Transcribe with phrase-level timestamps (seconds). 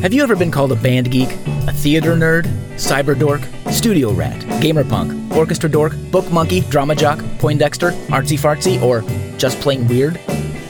[0.00, 1.28] Have you ever been called a band geek,
[1.66, 2.44] a theater nerd,
[2.74, 3.40] cyber dork,
[3.72, 9.02] studio rat, gamer punk, orchestra dork, book monkey, drama jock, Poindexter, artsy fartsy, or
[9.38, 10.20] just plain weird?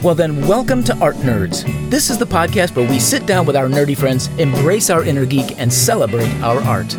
[0.01, 1.63] Well, then, welcome to Art Nerds.
[1.91, 5.27] This is the podcast where we sit down with our nerdy friends, embrace our inner
[5.27, 6.97] geek, and celebrate our art.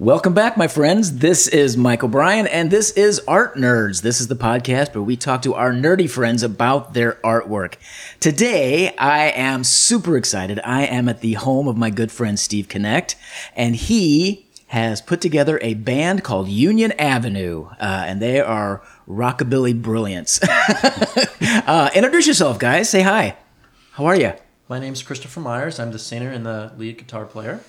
[0.00, 1.18] Welcome back, my friends.
[1.18, 4.00] This is Michael Bryan, and this is Art Nerds.
[4.00, 7.74] This is the podcast where we talk to our nerdy friends about their artwork.
[8.18, 10.58] Today, I am super excited.
[10.64, 13.14] I am at the home of my good friend Steve Connect,
[13.54, 19.82] and he has put together a band called Union Avenue, uh, and they are rockabilly
[19.82, 20.40] brilliance.
[21.42, 22.88] uh, introduce yourself, guys.
[22.88, 23.36] Say hi.
[23.92, 24.32] How are you?
[24.66, 25.78] My name's Christopher Myers.
[25.78, 27.60] I'm the singer and the lead guitar player.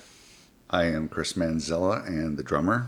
[0.72, 2.86] I am Chris Manzella and the drummer.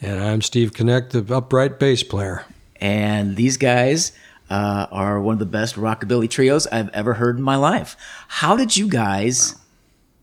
[0.00, 2.44] And I'm Steve Connect, the upright bass player.
[2.80, 4.12] And these guys
[4.48, 7.96] uh, are one of the best rockabilly trios I've ever heard in my life.
[8.28, 9.62] How did you guys wow.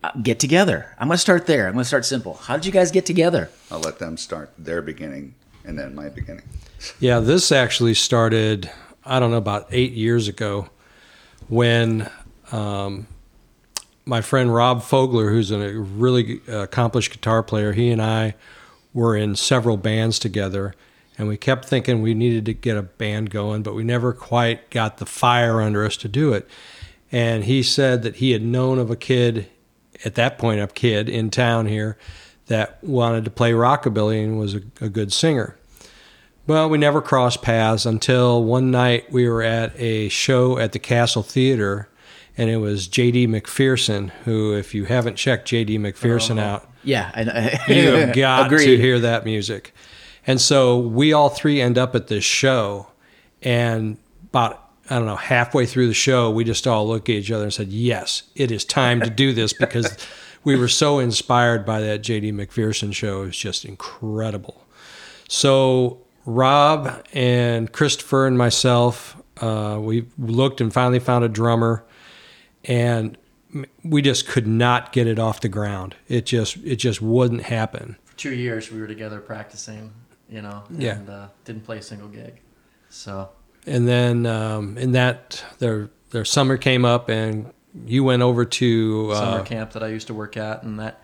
[0.03, 0.95] Uh, get together?
[0.97, 1.67] I'm going to start there.
[1.67, 2.35] I'm going to start simple.
[2.35, 3.49] How did you guys get together?
[3.69, 6.47] I'll let them start their beginning and then my beginning.
[6.99, 8.71] Yeah, this actually started,
[9.03, 10.69] I don't know, about eight years ago
[11.49, 12.09] when
[12.51, 13.07] um,
[14.05, 18.35] my friend Rob Fogler, who's a really uh, accomplished guitar player, he and I
[18.93, 20.73] were in several bands together,
[21.17, 24.69] and we kept thinking we needed to get a band going, but we never quite
[24.69, 26.47] got the fire under us to do it.
[27.11, 29.49] And he said that he had known of a kid,
[30.03, 31.97] at that point, a kid in town here,
[32.47, 35.57] that wanted to play rockabilly and was a, a good singer.
[36.47, 40.79] Well, we never crossed paths until one night we were at a show at the
[40.79, 41.89] Castle Theater
[42.37, 43.27] and it was J.D.
[43.27, 45.79] McPherson, who, if you haven't checked J.D.
[45.79, 49.73] McPherson oh, out, yeah, I, I, you have got to hear that music.
[50.27, 52.87] And so we all three end up at this show,
[53.41, 57.31] and about I don't know halfway through the show, we just all look at each
[57.31, 59.97] other and said, "Yes, it is time to do this," because
[60.43, 62.31] we were so inspired by that J.D.
[62.31, 63.23] McPherson show.
[63.23, 64.63] It was just incredible.
[65.27, 71.85] So Rob and Christopher and myself, uh, we looked and finally found a drummer
[72.67, 73.17] and
[73.83, 75.95] we just could not get it off the ground.
[76.07, 77.97] It just it just wouldn't happen.
[78.05, 79.93] For two years we were together practicing,
[80.29, 80.99] you know, and yeah.
[81.09, 82.41] uh, didn't play a single gig.
[82.89, 83.29] So
[83.65, 87.51] and then um, in that their their summer came up and
[87.85, 91.01] you went over to uh, summer camp that I used to work at and that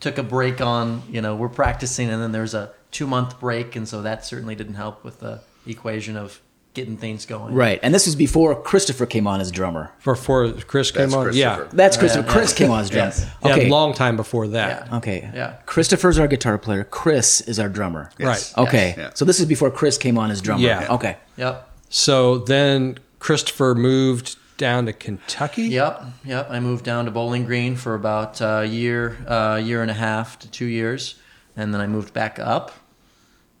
[0.00, 3.76] took a break on you know we're practicing and then there's a two month break
[3.76, 6.40] and so that certainly didn't help with the equation of
[6.74, 7.54] getting things going.
[7.54, 9.92] Right, and this was before Christopher came on as drummer.
[10.04, 12.26] Before Chris came That's on, yeah, that's Christopher.
[12.26, 13.06] Yeah, Chris came on as drummer.
[13.06, 13.26] Yes.
[13.44, 14.88] Okay, yeah, long time before that.
[14.88, 14.96] Yeah.
[14.96, 15.56] Okay, yeah.
[15.66, 16.84] Christopher's our guitar player.
[16.84, 18.10] Chris is our drummer.
[18.18, 18.54] Yes.
[18.56, 18.68] Right.
[18.68, 19.18] Okay, yes.
[19.18, 20.62] so this is before Chris came on as drummer.
[20.62, 20.94] Yeah.
[20.94, 21.16] Okay.
[21.36, 21.68] Yep.
[21.88, 25.64] So then Christopher moved down to Kentucky.
[25.64, 26.04] Yep.
[26.24, 26.50] Yep.
[26.50, 30.38] I moved down to Bowling Green for about a year, uh, year and a half
[30.40, 31.16] to two years,
[31.56, 32.72] and then I moved back up,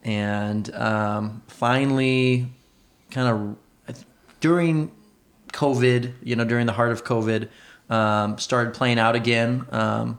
[0.02, 2.48] and um, finally,
[3.12, 4.04] kind of
[4.40, 4.90] during
[5.52, 7.48] COVID, you know, during the heart of COVID,
[7.88, 9.66] um, started playing out again.
[9.70, 10.18] Um,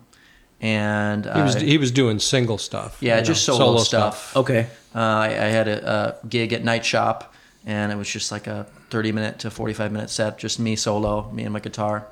[0.62, 2.98] and uh, he was he was doing single stuff.
[3.02, 4.30] Yeah, just know, solo, solo stuff.
[4.30, 4.38] stuff.
[4.38, 4.68] Okay.
[4.96, 7.34] Uh, I, I, had a, a, gig at Night Shop,
[7.66, 10.78] and it was just like a thirty minute to forty five minute set, just me
[10.78, 12.08] solo, me and my guitar.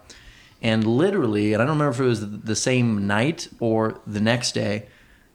[0.61, 4.51] And literally, and I don't remember if it was the same night or the next
[4.51, 4.87] day,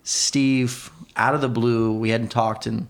[0.03, 2.87] Steve, out of the blue, we hadn't talked and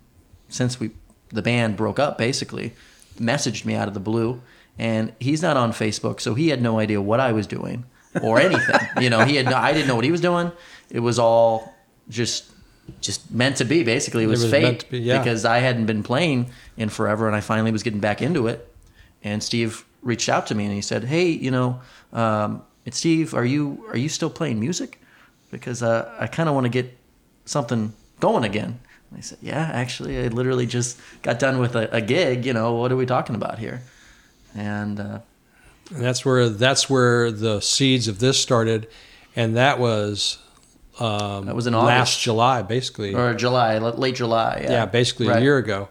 [0.49, 0.91] since we
[1.37, 2.75] the band broke up, basically
[3.19, 4.43] messaged me out of the blue,
[4.79, 7.85] and he's not on Facebook, so he had no idea what I was doing
[8.23, 8.81] or anything.
[9.01, 10.53] you know, he had no, I didn't know what he was doing.
[10.91, 11.75] It was all
[12.09, 12.51] just
[13.01, 13.83] just meant to be.
[13.83, 15.19] Basically, it was, it was fate be, yeah.
[15.19, 18.73] because I hadn't been playing in forever, and I finally was getting back into it.
[19.23, 21.81] And Steve reached out to me and he said, "Hey, you know,
[22.13, 23.35] um, it's Steve.
[23.35, 25.01] Are you are you still playing music?
[25.51, 26.97] Because uh, I kind of want to get
[27.45, 28.81] something going again."
[29.15, 32.45] I said, "Yeah, actually, I literally just got done with a, a gig.
[32.45, 33.83] You know, what are we talking about here?"
[34.55, 35.19] And, uh,
[35.95, 38.89] and that's where that's where the seeds of this started,
[39.35, 40.39] and that was
[40.99, 41.87] um, that was in August.
[41.87, 44.61] last July, basically, or July, late July.
[44.65, 45.39] Yeah, yeah basically right.
[45.39, 45.89] a year ago.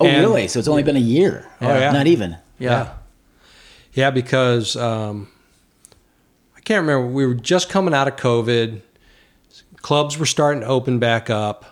[0.00, 0.48] Oh, and, really?
[0.48, 1.48] So it's only been a year?
[1.60, 1.92] Oh, yeah.
[1.92, 2.36] Not even.
[2.58, 2.70] Yeah.
[2.70, 2.92] Yeah,
[3.92, 5.28] yeah because um,
[6.56, 7.06] I can't remember.
[7.06, 8.80] We were just coming out of COVID.
[9.76, 11.71] Clubs were starting to open back up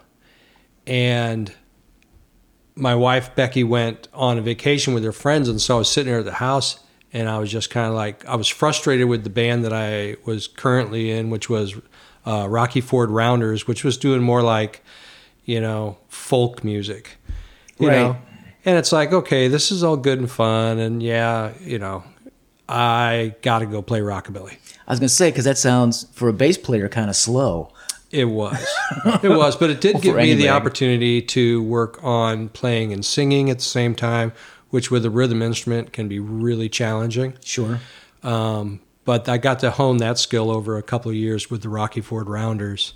[0.91, 1.55] and
[2.75, 6.11] my wife Becky went on a vacation with her friends, and so I was sitting
[6.11, 6.81] there at the house,
[7.13, 10.17] and I was just kind of like I was frustrated with the band that I
[10.27, 11.77] was currently in, which was
[12.27, 14.83] uh, Rocky Ford Rounders, which was doing more like
[15.45, 17.19] you know folk music,
[17.79, 17.95] you right.
[17.95, 18.17] know,
[18.65, 22.03] and it's like okay, this is all good and fun, and yeah, you know,
[22.69, 24.57] I got to go play rockabilly.
[24.89, 27.73] I was gonna say because that sounds for a bass player kind of slow.
[28.11, 28.59] It was.
[29.23, 30.57] it was, but it did Well, give me the band.
[30.57, 34.33] opportunity to work on playing and singing at the same time,
[34.71, 37.35] which with a rhythm instrument can be really challenging.
[37.45, 37.79] Sure.
[38.23, 41.69] Um, but I got to hone that skill over a couple of years with the
[41.69, 42.95] Rocky Ford Rounders,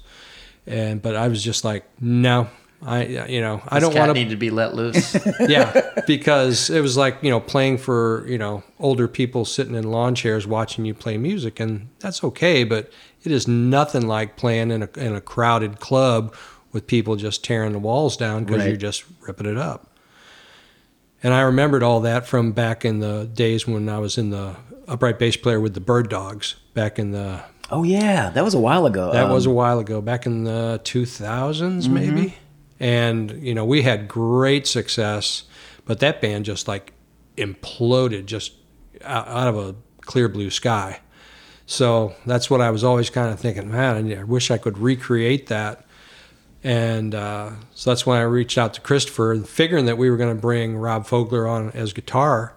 [0.67, 2.49] and but I was just like, no,
[2.83, 5.17] I you know I don't cat want need to be let loose.
[5.41, 9.91] yeah, because it was like you know playing for you know older people sitting in
[9.91, 12.91] lawn chairs watching you play music, and that's okay, but
[13.23, 16.35] it is nothing like playing in a in a crowded club
[16.73, 18.69] with people just tearing the walls down because Right.
[18.69, 19.91] you're just ripping it up.
[21.23, 24.57] And I remembered all that from back in the days when I was in the
[24.87, 28.59] upright bass player with the Bird Dogs back in the Oh yeah, that was a
[28.59, 29.11] while ago.
[29.13, 32.35] that was a Um, while ago, back in the 2000s, maybe.
[32.85, 35.45] And, you know, we had great success,
[35.87, 36.93] but that band just like
[37.39, 38.53] imploded just
[39.03, 41.01] out, of a clear blue sky.
[41.65, 45.47] So that's what I was always kind of thinking, man, I wish I could recreate
[45.47, 45.87] that.
[46.63, 50.37] And uh, so that's when I reached out to Christopher, figuring that we were going
[50.37, 52.55] to bring Rob Fogler on as guitar.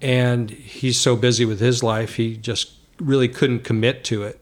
[0.00, 4.40] And he's so busy with his life, he just really couldn't commit to it.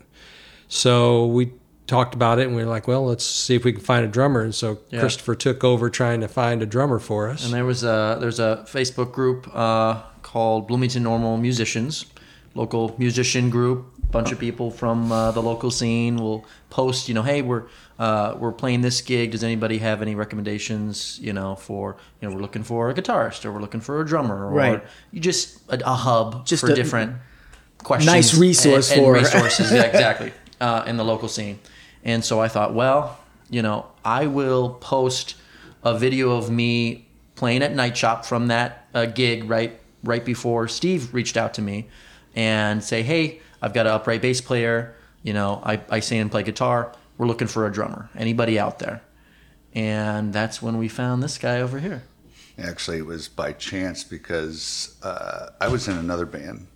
[0.68, 1.52] So we
[1.86, 4.08] talked about it and we were like, well, let's see if we can find a
[4.08, 4.42] drummer.
[4.42, 5.00] And so Yeah.
[5.00, 7.44] Christopher took over trying to find a drummer for us.
[7.44, 12.06] And there was a there's a Facebook group uh, called Bloomington Normal Musicians,
[12.54, 13.86] local musician group.
[14.10, 17.64] Bunch of people from uh, the local scene will post, you know, hey, we're
[17.98, 19.32] uh, we're playing this gig.
[19.32, 21.18] Does anybody have any recommendations?
[21.20, 24.06] You know, for you know, we're looking for a guitarist or we're looking for a
[24.06, 24.82] drummer or Right.
[25.10, 27.16] you just a, a hub Just for a different
[27.82, 28.12] questions.
[28.12, 29.72] nice resource and, and for- resources.
[29.76, 31.58] yeah, exactly uh, in the local scene.
[32.06, 33.18] And so I thought, well,
[33.50, 35.34] you know, I will post
[35.82, 40.68] a video of me playing at Night Shop from that uh, gig right right before
[40.68, 41.88] Steve reached out to me
[42.36, 44.94] and say, hey, I've got an upright bass player.
[45.24, 46.92] You know, I, I sing and play guitar.
[47.18, 48.08] We're looking for a drummer.
[48.14, 49.02] Anybody out there?
[49.74, 52.04] And that's when we found this guy over here.
[52.56, 56.68] Actually, it was by chance because uh, I was in another band,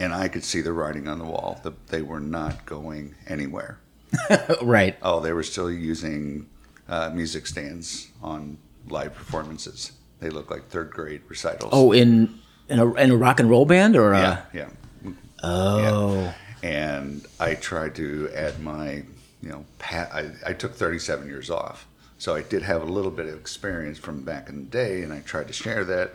[0.00, 3.78] and I could see the writing on the wall that they were not going anywhere.
[4.62, 4.96] right.
[5.02, 6.48] Oh, they were still using
[6.88, 8.58] uh, music stands on
[8.88, 9.92] live performances.
[10.20, 11.70] They look like third grade recitals.
[11.72, 12.38] Oh, in
[12.68, 14.68] in a in a rock and roll band or a, yeah,
[15.04, 15.10] yeah.
[15.42, 19.04] oh and I tried to add my,
[19.42, 21.86] you know, pa- I, I took 37 years off.
[22.18, 25.12] So I did have a little bit of experience from back in the day, and
[25.12, 26.12] I tried to share that.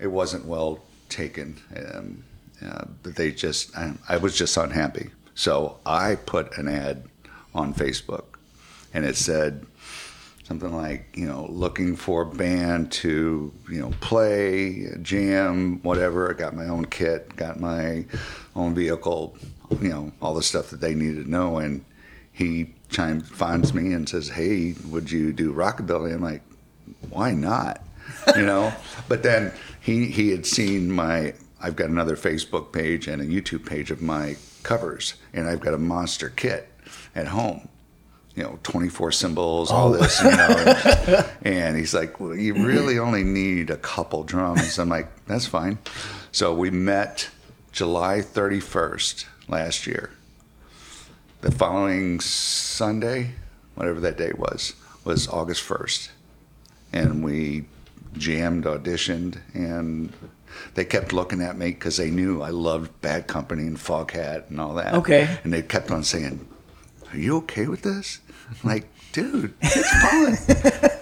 [0.00, 2.24] It wasn't well taken, um,
[2.64, 5.10] uh, but they just, I, I was just unhappy.
[5.36, 7.04] So I put an ad
[7.54, 8.24] on Facebook,
[8.92, 9.66] and it said
[10.50, 16.28] something like, you know, looking for a band to, you know, play, jam, whatever.
[16.28, 18.04] I got my own kit, got my
[18.56, 19.36] own vehicle,
[19.80, 21.58] you know, all the stuff that they needed to know.
[21.58, 21.84] And
[22.32, 26.12] he chimes, finds me and says, hey, would you do rockabilly?
[26.12, 26.42] I'm like,
[27.10, 27.84] why not?
[28.34, 28.74] You know?
[29.08, 33.64] but then he, he had seen my, I've got another Facebook page and a YouTube
[33.66, 36.69] page of my covers, and I've got a monster kit
[37.14, 37.68] at home
[38.34, 39.96] you know, 24 cymbals, all oh.
[39.96, 40.48] this, you know.
[40.48, 44.78] And, and he's like, well, you really only need a couple drums.
[44.78, 45.78] I'm like, that's fine.
[46.32, 47.28] So we met
[47.72, 50.10] July 31st last year.
[51.40, 53.32] The following Sunday,
[53.74, 56.10] whatever that day was, was August 1st.
[56.92, 57.64] And we
[58.14, 60.12] jammed, auditioned, and
[60.74, 64.60] they kept looking at me because they knew I loved Bad Company and Foghat and
[64.60, 64.94] all that.
[64.94, 65.38] Okay.
[65.44, 66.46] And they kept on saying,
[67.12, 68.20] are you okay with this?
[68.48, 70.90] I'm like, dude, it's fun.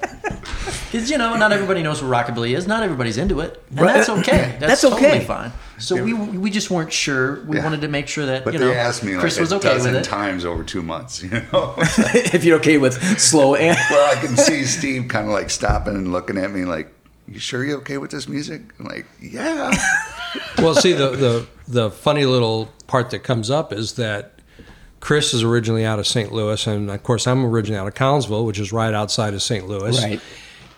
[0.90, 2.66] Because you know, not everybody knows what rockabilly is.
[2.66, 3.92] Not everybody's into it, and Right.
[3.94, 4.56] that's okay.
[4.58, 5.04] That's, That's okay.
[5.04, 5.52] totally fine.
[5.78, 7.44] So we we just weren't sure.
[7.44, 7.64] We Yeah.
[7.64, 9.52] wanted to make sure that But you know they asked me like Chris a was
[9.52, 10.04] okay with dozen it.
[10.04, 11.74] times over two months, you know.
[11.78, 15.94] if you're okay with slow and well, I can see Steve kind of like stopping
[15.94, 16.90] and looking at me like,
[17.26, 19.70] "You sure you're okay with this music?" I'm like, "Yeah."
[20.56, 24.37] well, see the, the the funny little part that comes up is that
[25.00, 26.32] Chris is originally out of St.
[26.32, 29.66] Louis, and of course I'm originally out of Collinsville, which is right outside of St.
[29.68, 30.02] Louis.
[30.02, 30.20] Right.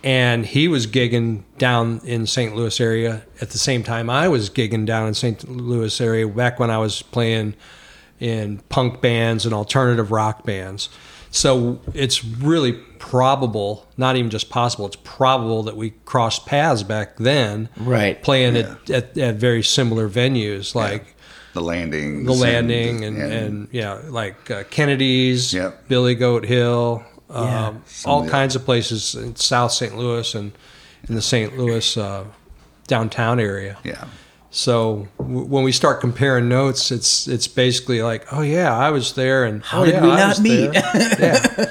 [0.03, 2.55] And he was gigging down in St.
[2.57, 5.47] Louis area at the same time I was gigging down in St.
[5.49, 7.55] Louis area back when I was playing
[8.19, 10.89] in punk bands and alternative rock bands.
[11.31, 17.17] So it's really probable, not even just possible, it's probable that we crossed paths back
[17.19, 18.21] then Right.
[18.23, 21.15] playing at, at, at very similar venues like
[21.53, 25.89] the landing, the landing and, and, yeah like uh, kennedy's Yep.
[25.89, 30.35] billy goat hill um, Some all of the- kinds of places in south st louis
[30.35, 30.53] and
[31.09, 32.25] in the st louis uh,
[32.89, 33.79] downtown area.
[33.85, 34.05] Yeah,
[34.51, 39.13] So w- when we start comparing notes, it's it's basically like, oh yeah, I was
[39.15, 40.71] there, and How oh, did yeah, we I not was meet?
[40.75, 41.67] yeah,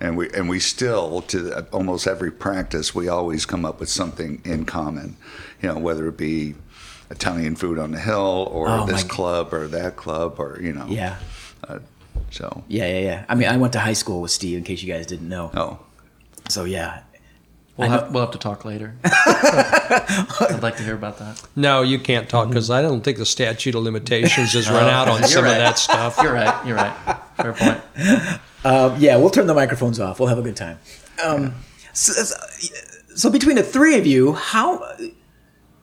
[0.00, 4.40] and we and we still to almost every practice we always come up with something
[4.44, 5.16] in common.
[5.62, 6.54] You know whether it be
[7.12, 10.72] italian food on the hill or Oh, this my- club or that club or you
[10.72, 11.16] know Yeah.
[11.68, 11.78] uh,
[12.30, 13.24] so Yeah, yeah, yeah.
[13.28, 15.50] I mean, I went to high school with Steve, in case you guys didn't know.
[15.54, 15.78] oh
[16.48, 17.00] So yeah,
[17.76, 18.94] We'll have, we'll have to talk later.
[19.04, 21.42] I'd like to hear about that.
[21.56, 25.08] no, you can't talk because I don't think the statute of limitations has run out
[25.08, 25.52] on some right.
[25.52, 26.18] of that stuff.
[26.22, 26.66] You're right.
[26.66, 26.94] You're right.
[27.38, 27.80] Fair point.
[28.64, 29.16] uh, yeah.
[29.16, 30.20] We'll turn the microphones off.
[30.20, 30.78] We'll have a good time.
[31.24, 31.54] Um,
[31.94, 32.12] so,
[33.14, 34.84] so between the three of you, how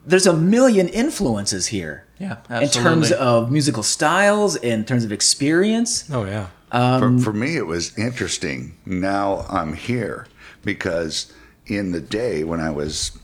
[0.10, 2.06] there's a million influences here.
[2.20, 6.10] Yeah, In terms of musical styles, in terms of experience.
[6.12, 8.76] Oh yeah, Um, for, for me it was interesting.
[8.86, 10.28] Now i'm here
[10.66, 11.32] because
[11.66, 13.18] in the day when i was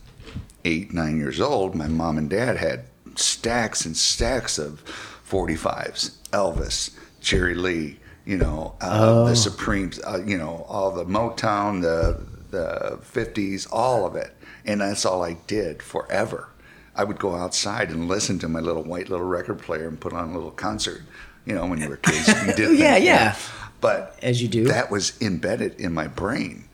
[0.64, 4.84] eight nine years old my mom and dad had stacks and stacks of
[5.30, 11.82] 45s elvis jerry lee you know uh, the supremes uh, you know all the motown
[11.82, 14.32] the the 50s all of it.
[14.68, 16.50] And that's all i did forever
[16.96, 20.14] i would go outside and listen to my little white little record player and put
[20.14, 21.02] on a little concert
[21.46, 23.36] you know when you were kids you did Yeah, yeah.
[23.82, 24.66] but As you do.
[24.66, 26.66] that was embedded in my brain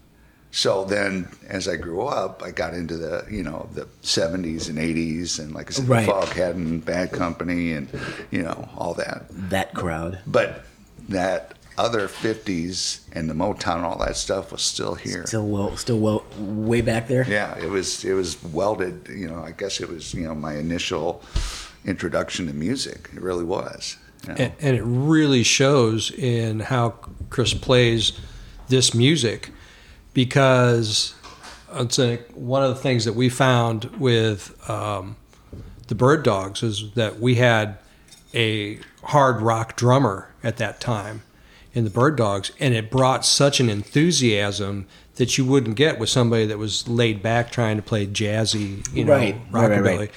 [0.52, 4.78] so then as i grew up i got into the you know the 70s and
[4.78, 6.08] 80s and like i said Right.
[6.08, 7.88] foghat and bad company and
[8.32, 10.20] you know all that That crowd.
[10.28, 10.64] but
[11.10, 15.78] that other 50s and the motown and all that stuff was still here Still well,
[15.78, 17.26] still well, way back there.
[17.28, 20.56] yeah it was it was welded you know i guess it was you know my
[20.56, 21.24] initial
[21.86, 24.36] introduction to music it really was you know.
[24.38, 26.90] and, and it really shows in how
[27.30, 28.12] Chris plays
[28.68, 29.50] this music
[30.14, 31.16] because
[31.74, 35.16] it's a, one of the things that we found with um,
[35.88, 37.78] the Bird Dogs is that we had
[38.34, 41.22] a hard rock drummer at that time
[41.74, 46.10] in the Bird Dogs, and it brought such an enthusiasm that you wouldn't get with
[46.10, 50.12] somebody that was laid back trying to play jazzy, you know, Right, right, right, right.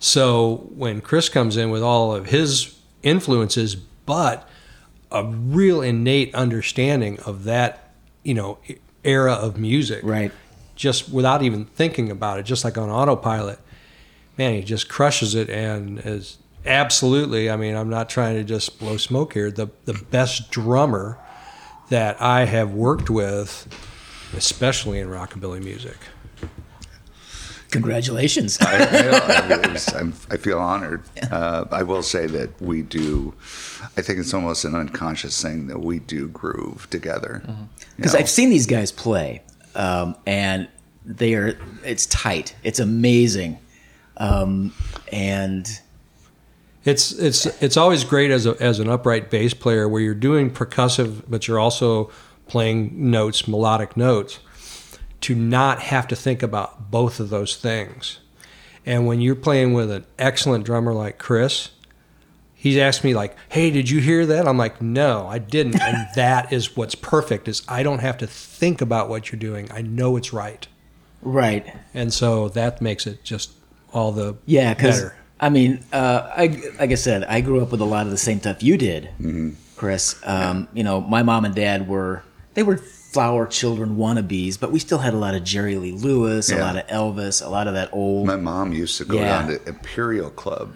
[0.00, 4.48] So when Chris comes in with all of his influences, but
[5.10, 7.92] a real innate understanding of that,
[8.22, 8.58] you know,
[9.02, 10.32] era of music, Right.
[10.76, 13.60] Just without even thinking about it, just like on autopilot,
[14.36, 17.50] man, he just crushes it and is absolutely.
[17.50, 19.50] I mean, I'm not trying to just blow smoke here.
[19.50, 21.18] The the best drummer
[21.90, 23.68] that I have worked with,
[24.36, 25.96] especially in rockabilly music.
[27.70, 28.56] Congratulations.
[28.60, 31.02] I, I, it was- I'm, I feel honored.
[31.30, 33.34] Uh, I will say that we do.
[33.96, 37.42] I think it's almost an unconscious thing that we do groove together.
[37.44, 37.62] Mm-hmm.
[37.96, 38.14] Because?
[38.14, 39.42] I've seen these guys play,
[39.74, 40.68] um, and
[41.04, 42.54] they are it's tight.
[42.62, 43.58] It's amazing,
[44.18, 44.72] um,
[45.12, 45.68] and
[46.84, 50.50] It's it's it's always great as a as an upright bass player where you're doing
[50.50, 52.10] percussive, but you're also
[52.46, 54.38] playing notes, melodic notes,
[55.22, 58.18] to not have to think about both of those things.
[58.84, 61.70] And when you're playing with an excellent drummer like Chris,
[62.52, 66.06] he's asked me like, "Hey, did you hear that?" I'm like, "No, I didn't." and
[66.16, 69.72] that is what's perfect is I don't have to think about what you're doing.
[69.72, 70.68] I know it's right,
[71.22, 73.52] right, and so that makes it just
[73.94, 74.74] all the yeah.
[74.74, 75.16] Better.
[75.40, 76.46] I mean, uh, I
[76.78, 79.10] like I said, I grew up with a lot of the same stuff you did,
[79.20, 79.50] Mm-hmm.
[79.76, 80.16] Chris.
[80.24, 82.22] Um, You know, my mom and dad were
[82.54, 86.50] they were flower children wannabes, but we still had a lot of Jerry Lee Lewis,
[86.50, 88.26] a lot of Elvis, a lot of that old.
[88.26, 89.28] my mom used to go Yeah.
[89.42, 90.72] down to Imperial Club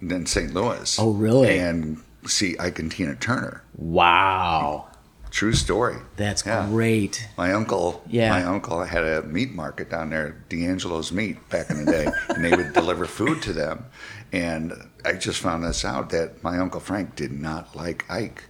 [0.00, 0.52] in St.
[0.54, 0.98] Louis.
[0.98, 1.58] Oh, really?
[1.58, 3.62] And see Ike and Tina Turner.
[3.76, 4.87] wow,
[5.30, 5.96] True story.
[6.16, 6.66] that's Yeah.
[6.68, 7.28] great.
[7.36, 8.30] My uncle, Yeah.
[8.30, 12.44] my uncle had a meat market down there, D'Angelo's Meat, back in the day, and
[12.44, 13.84] they would deliver food to them.
[14.32, 14.72] And
[15.04, 18.44] I just found this out that my uncle Frank did not like Ike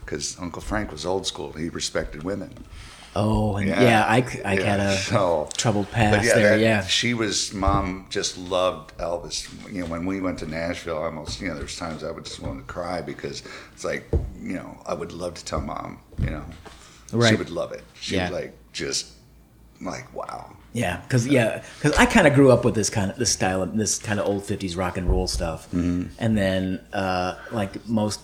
[0.00, 1.52] because Uncle Frank was old school.
[1.52, 2.64] He respected women.
[3.14, 3.82] Oh, and Yeah.
[3.82, 6.50] yeah, I, I Yeah, had a so- troubled past there.
[6.56, 9.46] that- yeah, She was mom just loved Elvis.
[9.72, 12.24] You know, when we went to Nashville, I almost you know, there's times I would
[12.24, 13.42] just want to cry because
[13.74, 14.08] it's like,
[14.40, 16.44] you know, I would love to tell mom, you know.
[17.28, 17.84] She would love it.
[18.00, 18.30] She Yeah.
[18.30, 19.08] like just
[19.82, 20.56] like wow.
[20.72, 23.60] Yeah, because yeah, because I kind of grew up with this kind of this style
[23.62, 26.04] of this kind of old '50s rock and roll stuff, Mm-hmm.
[26.18, 28.20] and then uh, like most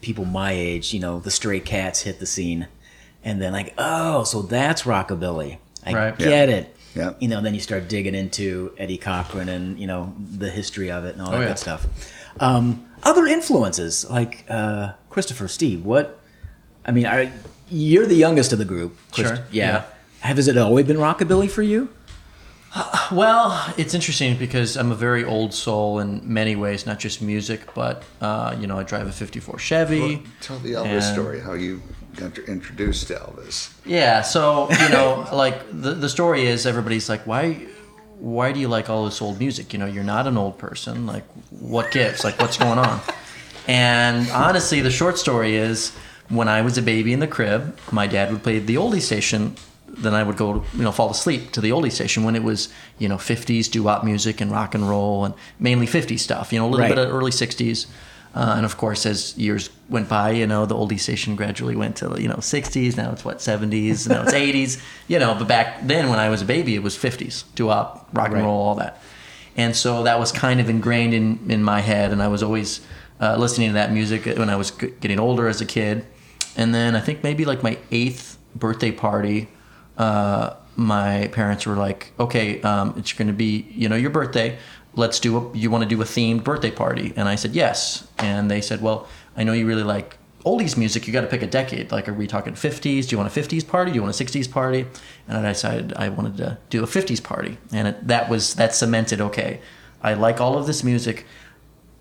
[0.00, 2.68] people my age, you know, the Stray Cats hit the scene,
[3.24, 5.58] and then like, oh, so that's rockabilly.
[5.86, 6.18] I Right.
[6.18, 6.74] get it.
[6.94, 7.12] Yeah.
[7.20, 11.04] You know, then you start digging into Eddie Cochran and you know the history of
[11.04, 11.48] it and all that Oh, yeah.
[11.48, 11.86] good stuff.
[12.40, 15.84] Um, other influences like uh, Christopher, Steve.
[15.84, 16.18] What?
[16.84, 17.30] I mean, are,
[17.68, 18.96] you're the youngest of the group.
[19.12, 19.66] Christ- Sure, Yeah.
[19.72, 19.82] yeah.
[20.20, 21.90] Have has it always been rockabilly for you?
[23.10, 27.60] Well, it's interesting because I'm a very old soul in many ways, not just music,
[27.74, 30.22] but uh, you know, I drive a '54 Chevy.
[30.42, 33.72] Tell the Elvis story, how you got introduced to Elvis.
[33.86, 37.54] Yeah, so you know, like the the story is everybody's like, why,
[38.18, 39.72] why do you like all this old music?
[39.72, 41.06] You know, you're not an old person.
[41.06, 42.24] Like, what gives?
[42.24, 43.00] Like, what's going on?
[43.66, 45.92] And honestly, the short story is
[46.30, 49.56] when I was a baby in the crib, my dad would play the oldie station.
[49.88, 52.70] Then I would go, you know, fall asleep to the oldie station when it was,
[52.98, 56.50] you know, 50s doo-wop music and rock and roll and mainly 50s stuff.
[56.50, 56.94] You know, a little Right.
[56.94, 57.86] bit of early 60s.
[58.38, 61.96] Uh, and of course, as years went by, you know, the oldie station gradually went
[61.96, 62.96] to, you know, 60s.
[62.96, 64.08] Now it's what, 70s.
[64.08, 64.80] Now it's 80s.
[65.08, 68.26] You know, but back then when I was a baby, it was 50s, doo-wop, rock
[68.28, 68.42] and Right.
[68.44, 69.02] roll, all that.
[69.56, 72.12] And so that was kind of ingrained in, in my head.
[72.12, 72.80] And I was always
[73.20, 76.06] uh, listening to that music when I was g- getting older as a kid.
[76.56, 79.48] And then I think maybe like my eighth birthday party,
[79.96, 84.58] uh, my parents were like, okay, um, it's going to be, you know, your birthday.
[84.94, 87.12] Let's do a, you want to do a themed birthday party?
[87.16, 88.08] And I said, yes.
[88.18, 91.06] And they said, well, I know you really like oldies music.
[91.06, 91.92] You got to pick a decade.
[91.92, 93.08] Like, are we talking 50s?
[93.08, 93.90] Do you want a 50s party?
[93.92, 94.86] Do you want a 60s party?
[95.28, 97.58] And I decided I wanted to do a 50s party.
[97.72, 99.60] And it, that was, that cemented, okay,
[100.02, 101.26] I like all of this music.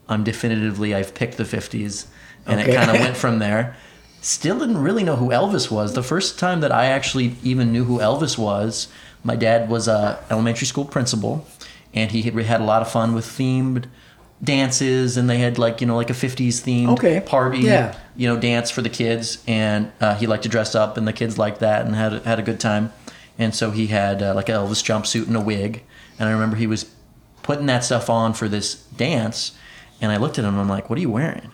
[0.09, 2.07] I'm definitively, I've picked the 50s.
[2.45, 2.71] And Okay.
[2.71, 3.75] it kind of went from there.
[4.21, 5.93] Still didn't really know who Elvis was.
[5.93, 8.87] The first time that I actually even knew who Elvis was,
[9.23, 11.45] my dad was a elementary school principal,
[11.93, 13.85] and he had, had a lot of fun with themed
[14.43, 17.19] dances, and they had like you know like a '50s themed Okay.
[17.21, 17.95] party, Yeah.
[18.15, 21.13] you know, dance for the kids, and uh, he liked to dress up, and the
[21.13, 22.91] kids liked that, and had had a good time,
[23.39, 25.83] and so he had uh, like an Elvis jumpsuit and a wig,
[26.19, 26.85] and I remember he was
[27.43, 29.53] putting that stuff on for this dance,
[30.01, 31.51] and I looked at him, and I'm like, "What are you wearing?"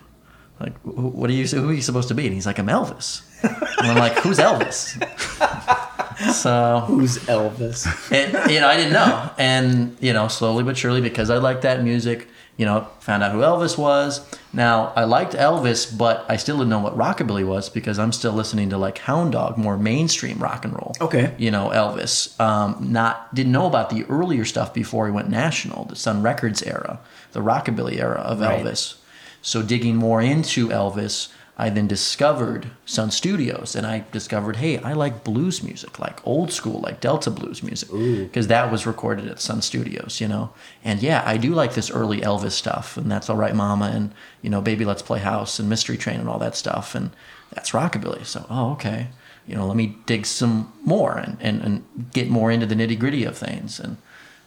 [0.60, 1.46] Like, what are you?
[1.48, 2.26] Who are you supposed to be?
[2.26, 3.22] And he's like, I'm Elvis.
[3.42, 4.94] And I'm like, who's Elvis?
[6.32, 7.86] So, Who's Elvis?
[8.12, 9.30] and, you know, I didn't know.
[9.38, 13.32] And, you know, slowly but surely, because I liked that music, you know, found out
[13.32, 14.20] who Elvis was.
[14.52, 18.32] Now, I liked Elvis, but I still didn't know what rockabilly was because I'm still
[18.32, 20.92] listening to like Hound Dog, more mainstream rock and roll.
[21.00, 21.34] Okay.
[21.36, 22.38] You know, Elvis.
[22.40, 26.62] Um, not didn't know about the earlier stuff before he went national, the Sun Records
[26.62, 27.00] era,
[27.32, 28.64] the rockabilly era of Right.
[28.64, 28.96] Elvis.
[29.42, 34.92] So digging more into Elvis, I then discovered Sun Studios, and I discovered, hey, I
[34.92, 37.90] like blues music, like old school, like Delta blues music,
[38.26, 40.50] because that was recorded at Sun Studios, you know.
[40.82, 44.12] And yeah, I do like this early Elvis stuff, and that's all right, Mama, and
[44.42, 47.10] you know, Baby Let's Play House and Mystery Train and all that stuff, and
[47.52, 48.26] that's rockabilly.
[48.26, 49.08] So, oh, okay,
[49.46, 52.98] you know, let me dig some more and and, and get more into the nitty
[52.98, 53.96] gritty of things, and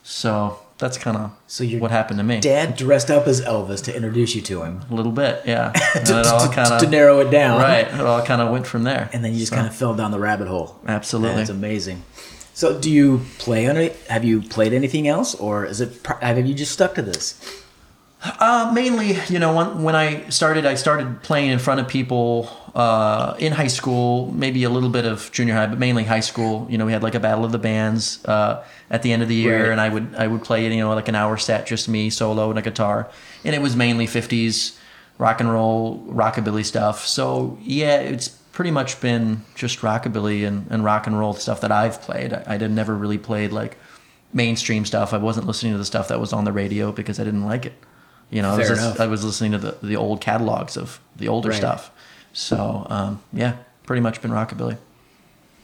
[0.03, 2.39] so that's kind of So your what happened to me.
[2.39, 4.81] Dad dressed up as Elvis to introduce you to him.
[4.91, 5.71] A little bit, yeah.
[6.05, 7.59] To, it all to- kind of to narrow it down.
[7.59, 7.87] right.
[7.87, 9.09] It all kind of went from there.
[9.13, 10.79] And then you just So, kind of fell down the rabbit hole.
[10.87, 11.41] absolutely.
[11.41, 12.03] it's amazing.
[12.53, 13.95] So, do you play on it?
[14.09, 16.05] Have you played anything else, or is it?
[16.21, 17.35] Have you just stuck to this?
[18.23, 22.49] Uh, mainly, you know, when, when I started, I started playing in front of people
[22.77, 26.67] uh, in high school, maybe a little bit of junior high, but mainly high school.
[26.69, 29.27] You know, we had like a battle of the bands uh, at the end of
[29.29, 29.71] the year, Right.
[29.71, 32.49] and I would I would play you know like an hour set, just me solo
[32.51, 33.09] and a guitar,
[33.43, 34.77] and it was mainly '50s
[35.17, 37.07] rock and roll, rockabilly stuff.
[37.07, 41.71] So yeah, it's pretty much been just rockabilly and, and rock and roll stuff that
[41.71, 42.31] I've played.
[42.33, 43.77] I, I did never really played like
[44.33, 45.13] mainstream stuff.
[45.15, 47.65] I wasn't listening to the stuff that was on the radio because I didn't like
[47.65, 47.73] it.
[48.29, 51.27] You know, I was, just- I was listening to the, the old catalogs of the
[51.29, 51.57] older Right.
[51.57, 51.91] stuff.
[52.37, 53.55] So, um, yeah,
[53.87, 54.77] pretty much been rockabilly.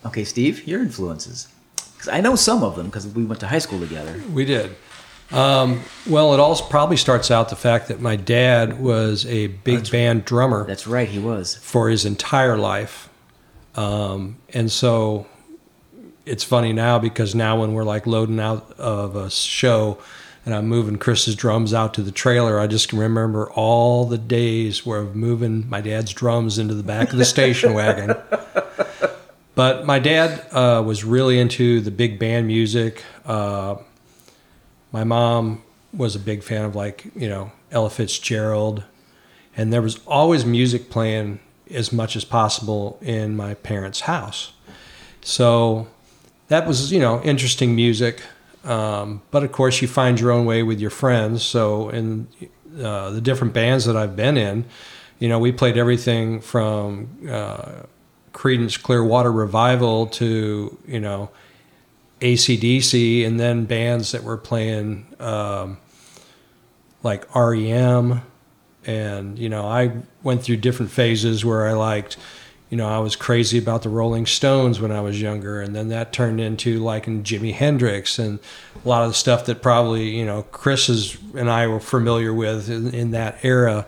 [0.08, 1.48] Okay, Steve, your influences.
[1.76, 4.20] Because I know some of them because we went to high school together.
[4.34, 4.76] We did.
[5.32, 9.92] Um, well, it all probably starts out the fact that my dad was a big
[9.92, 11.56] band drummer That's right, he was.
[11.56, 13.08] for his entire life.
[13.76, 15.28] Um, and so
[16.26, 20.00] it's funny now because now when we're like loading out of a show
[20.46, 24.18] and I'm moving Chris's drums out to the trailer, I just can remember all the
[24.18, 28.16] days where I'm moving my dad's drums into the back of the station wagon.
[29.56, 33.04] But my dad uh, was really into the big band music.
[33.26, 33.76] Uh,
[34.92, 38.84] my mom was a big fan of like you know Ella Fitzgerald,
[39.56, 44.54] and there was always music playing as much as possible in my parents' house.
[45.22, 45.88] So
[46.48, 48.22] that was you know interesting music.
[48.64, 51.44] Um, but of course, you find your own way with your friends.
[51.44, 52.28] So in
[52.82, 54.66] uh, the different bands that I've been in,
[55.20, 57.84] you know, we played everything from uh,
[58.34, 61.30] Creedence Clearwater Revival to you know
[62.22, 65.78] ACDC, and then bands that were playing um,
[67.04, 68.22] like REM.
[68.86, 69.92] And, you know, I
[70.24, 72.18] went through different phases where I liked,
[72.74, 75.90] you know, I was crazy about the Rolling Stones when I was younger, and then
[75.90, 78.40] that turned into liking Jimi Hendrix and
[78.84, 82.34] a lot of the stuff that probably you know Chris is and I were familiar
[82.34, 83.86] with in, in that era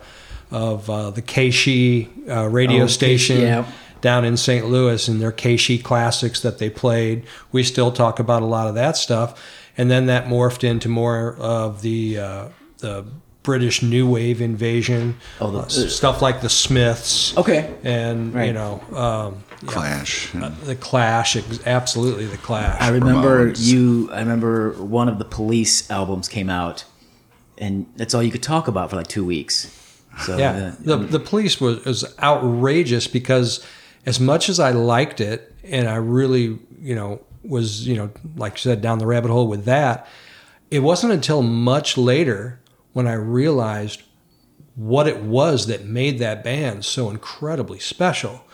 [0.52, 3.65] of uh, the KSHE uh, radio Oh, station yeah.
[4.02, 4.67] down in St.
[4.67, 7.26] Louis and their KSHE classics that they played.
[7.52, 9.43] We still talk about a lot of that stuff,
[9.80, 13.04] and then that morphed into more of the uh, the
[13.46, 17.74] British New Wave invasion, Oh, the- uh, stuff like the Smiths, Okay.
[17.84, 20.32] and you know um, yeah, Clash.
[20.64, 22.82] the Clash, ex- absolutely the Clash.
[22.82, 23.66] I remember Ramones.
[23.66, 24.10] you.
[24.12, 26.84] I remember one of the Police albums came out,
[27.58, 29.72] and that's all you could talk about for like two weeks.
[30.24, 33.64] So Yeah, uh, the the police was, was outrageous because
[34.06, 38.54] as much as I liked it and I really you know was you know like
[38.54, 40.08] you said down the rabbit hole with that,
[40.72, 42.60] it wasn't until much later
[42.96, 44.02] when I realized
[44.76, 48.46] what it was that made that band so incredibly special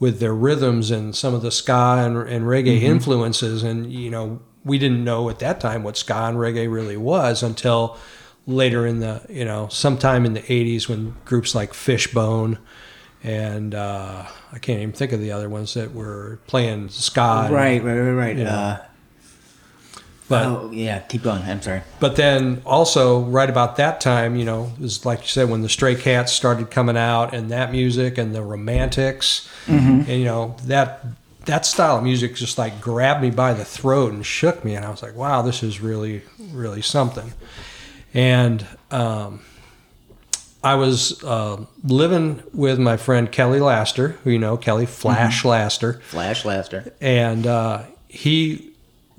[0.00, 4.40] with their rhythms and some of the ska and, and reggae influences and you know
[4.64, 7.96] we didn't know at that time what ska and reggae really was until
[8.48, 12.58] later in the you know sometime in the 80s when groups like fishbone
[13.22, 17.54] and uh, i can't even think of the other ones that were playing ska and-
[17.54, 18.36] right, right, right, right.
[18.38, 18.56] Yeah.
[18.56, 18.84] Uh,
[20.28, 21.42] but oh yeah, keep going.
[21.42, 21.82] I'm sorry.
[22.00, 25.68] but then also right about that time, you know, is like you said when the
[25.68, 31.04] Stray Cats started coming out and that music and the Romantics, and you know that
[31.44, 34.84] that style of music just like grabbed me by the throat and shook me, and
[34.84, 37.32] I was like, wow, this is really really something.
[38.14, 39.40] And um,
[40.62, 46.00] I was uh, living with my friend Kelly Laster, who you know, Kelly Flash Laster
[46.08, 46.94] Flash Laster.
[47.00, 48.70] and uh, he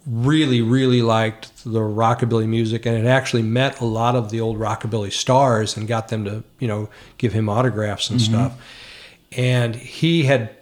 [0.06, 4.58] really really liked the rockabilly music and had actually met a lot of the old
[4.58, 6.88] rockabilly stars and got them to you know
[7.18, 8.34] give him autographs and mm-hmm.
[8.34, 8.62] stuff
[9.32, 10.56] and he had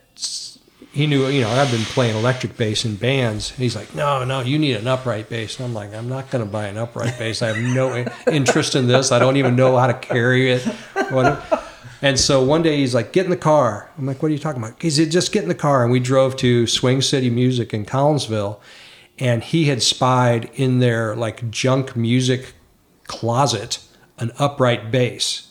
[0.93, 4.23] he knew you know i've been playing electric bass in bands and he's like no
[4.23, 6.77] no you need an upright bass and i'm like i'm not going to buy an
[6.77, 10.51] upright bass i have no interest in this i don't even know how to carry
[10.51, 10.65] it
[12.03, 14.37] And so one day he's like, "Get in the car." I'm like, "What are you
[14.37, 17.29] talking about?" He said, "Just get in the car." And we drove to Swing City
[17.29, 18.59] Music in Collinsville,
[19.19, 22.53] and he had spied in their like junk music
[23.05, 23.79] closet
[24.19, 25.47] an upright bass,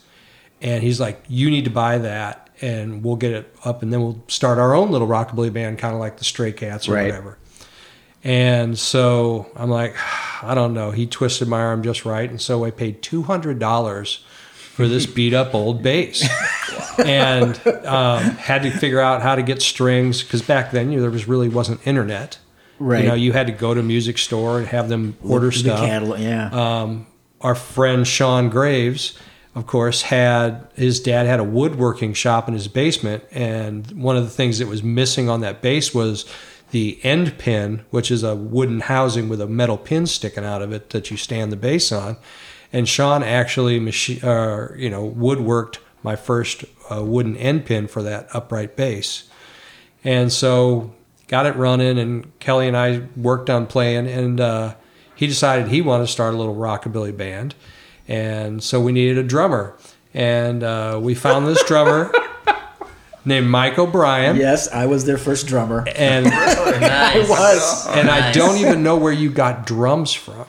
[0.61, 4.01] and he's like, "You need to buy that, and we'll get it up, and then
[4.01, 7.07] we'll start our own little rockabilly band, kind of like the Stray Cats or Right.
[7.07, 7.39] whatever."
[8.25, 9.97] And so I'm like,
[10.43, 10.91] I don't know.
[10.93, 15.07] He twisted my arm just right, and so I paid two hundred dollars for this
[15.17, 16.27] beat up old bass,
[16.99, 21.03] and um, had to figure out how to get strings because back then you know,
[21.03, 22.39] there was really wasn't internet.
[22.83, 23.05] Right.
[23.05, 25.53] You know, you had to go to a music store and have them order the
[25.53, 26.21] stuff catalog.
[26.21, 26.51] Yeah.
[26.51, 27.07] um,
[27.41, 29.19] our friend Sean Graves,
[29.55, 34.25] of course, had his dad had a woodworking shop in his basement, and one of
[34.25, 36.25] the things that was missing on that base was
[36.71, 40.73] the end pin, which is a wooden housing with a metal pin sticking out of
[40.73, 42.17] it that you stand the bass on.
[42.73, 48.03] And Sean actually, machi- uh, you know, woodworked my first uh, wooden end pin for
[48.03, 49.29] that upright bass.
[50.03, 50.95] And so
[51.33, 54.75] got it running, and Kelly and I worked on playing, and uh,
[55.15, 57.55] he decided he wanted to start a little rockabilly band.
[58.07, 59.75] And so we needed a drummer.
[60.13, 62.13] And uh, we found this drummer
[63.25, 64.37] named Mike O'Brien.
[64.37, 65.87] yes, I was their first drummer.
[65.97, 67.29] And, Nice.
[67.31, 67.87] was.
[67.97, 70.45] and I don't even know where you got drums from.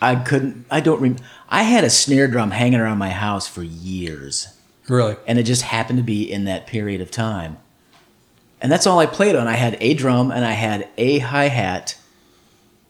[0.00, 0.66] I couldn't.
[0.68, 1.00] I don't.
[1.00, 1.22] remember.
[1.48, 4.48] I had a snare drum hanging around my house for years.
[4.88, 5.14] Really?
[5.28, 7.58] and it just happened to be in that period of time.
[8.62, 9.48] And that's all I played on.
[9.48, 11.98] I had a drum and I had a hi hat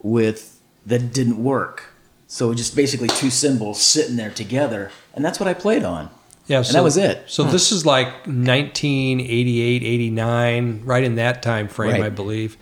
[0.01, 1.87] with that didn't work.
[2.27, 6.09] So just basically two cymbals sitting there together, and that's what I played on.
[6.47, 7.25] Yeah, and that was it.
[7.27, 12.03] So this is like 1988, 89, right in that time frame, Right.
[12.03, 12.57] I believe.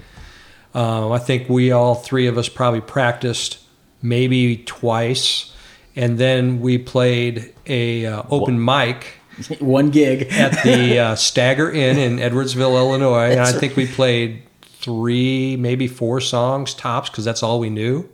[0.75, 3.59] Um, I think we all three of us probably practiced
[4.03, 5.55] maybe twice,
[5.97, 9.20] and then we played a uh, open mic
[9.61, 10.29] One gig.
[10.33, 15.87] at the uh, Stagger Inn in Edwardsville, Illinois, and I think we played three, maybe
[15.89, 18.09] four songs tops because that's all we knew,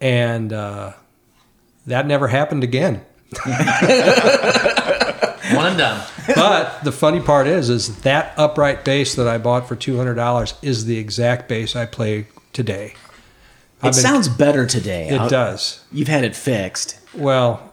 [0.00, 0.92] and uh,
[1.86, 3.04] that never happened again.
[5.54, 6.06] One and done.
[6.34, 10.14] but the funny part is, is that upright bass that I bought for two hundred
[10.14, 12.94] dollars is the exact bass I play today.
[13.82, 15.08] It sounds better today.
[15.08, 15.84] It I'll- does.
[15.90, 17.69] You've had it fixed Well,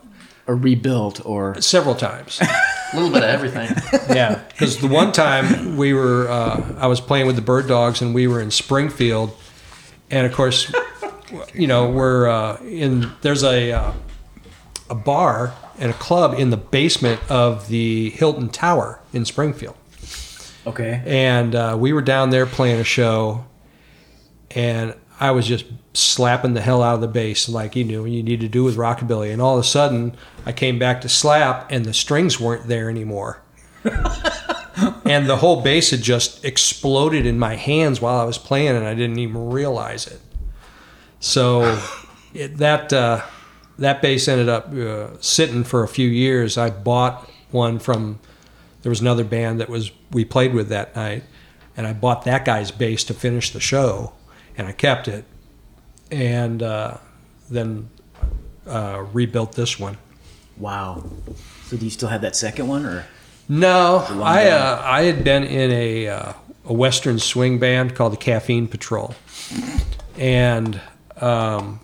[0.48, 2.40] or rebuilt or several times.
[2.92, 3.68] A little bit of everything.
[4.08, 8.00] yeah, because the one time we were, uh, I was playing with the Bird Dogs,
[8.00, 9.36] and we were in Springfield,
[10.10, 10.72] and of course,
[11.52, 13.12] you know, we're uh, in.
[13.20, 13.92] There's a uh,
[14.88, 19.76] a bar and a club in the basement of the Hilton Tower in Springfield.
[20.66, 21.02] Okay.
[21.06, 23.44] and uh, we were down there playing a show,
[24.50, 28.22] and I was just slapping the hell out of the bass, like you knew you
[28.22, 29.32] need to do with rockabilly.
[29.32, 32.88] And all of a sudden, I came back to slap, and the strings weren't there
[32.88, 33.42] anymore.
[33.84, 38.86] and the whole bass had just exploded in my hands while I was playing, and
[38.86, 40.20] I didn't even realize it.
[41.20, 41.80] So
[42.34, 43.22] it, that uh,
[43.78, 46.56] that bass ended up uh, sitting for a few years.
[46.58, 48.20] I bought one from
[48.82, 51.24] there was another band that was we played with that night,
[51.76, 54.12] and I bought that guy's bass to finish the show,
[54.58, 55.24] and I kept it,
[56.10, 56.98] and uh,
[57.48, 57.88] then
[58.66, 59.96] uh, rebuilt this one.
[60.58, 61.04] Wow.
[61.66, 63.06] So do you still have that second one, or
[63.48, 66.32] No, I uh, I had been in a uh,
[66.66, 69.14] a western swing band called the Caffeine Patrol,
[70.18, 70.80] and
[71.20, 71.80] um,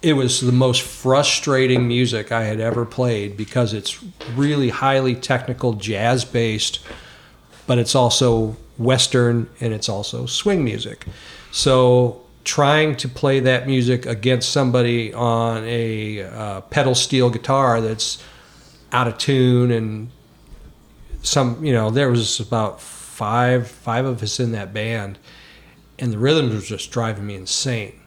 [0.00, 4.02] it was the most frustrating music I had ever played because it's
[4.34, 6.78] really highly technical jazz based,
[7.66, 11.06] but it's also western and it's also swing music.
[11.54, 18.20] So trying to play that music against somebody on a uh, pedal steel guitar that's
[18.90, 20.10] out of tune and
[21.22, 25.16] some you know there was about five five of us in that band
[26.00, 28.00] and the rhythms was just driving me insane.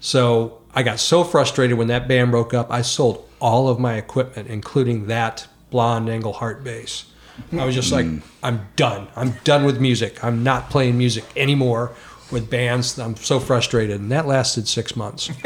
[0.00, 3.94] So i got so frustrated when that band broke up i sold all of my
[3.94, 7.04] equipment including that blonde Engelhardt bass.
[7.52, 8.06] I was just like
[8.42, 9.06] i'm done.
[9.14, 10.24] I'm done with music.
[10.24, 11.92] I'm not playing music anymore
[12.30, 15.28] with bands i'm so frustrated and that lasted six months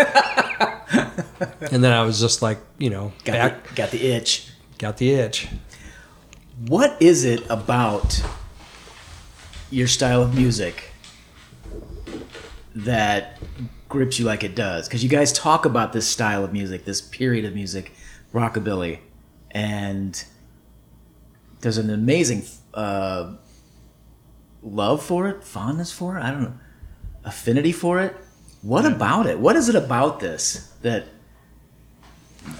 [1.72, 4.50] and then i was just like you know got back the, got the itch?
[4.78, 5.48] got the itch
[6.66, 8.20] What is it about
[9.70, 10.92] your style of music
[12.74, 13.38] that
[13.88, 14.88] grips you like it does?
[14.88, 17.92] Because you guys talk about this style of music, this period of music,
[18.32, 18.98] rockabilly,
[19.50, 20.24] and
[21.60, 23.34] there's an amazing uh,
[24.62, 26.22] love for it, fondness for it.
[26.22, 26.54] I don't know,
[27.24, 28.14] affinity for it.
[28.62, 29.38] What about it?
[29.38, 31.06] What is it about this that?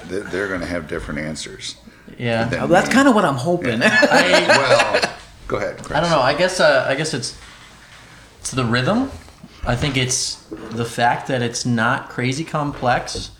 [0.07, 1.77] They- They're going to have different answers.
[2.19, 2.45] Yeah.
[2.45, 3.81] Then- Oh, that's kind of what I'm hoping.
[3.83, 3.89] I,
[4.49, 5.13] Well,
[5.49, 5.79] go ahead.
[5.79, 5.97] Chris.
[5.97, 6.21] I don't know.
[6.21, 7.37] I guess uh, I guess it's
[8.41, 9.11] it's the rhythm.
[9.67, 10.37] I think it's
[10.71, 13.31] the fact that it's not crazy complex,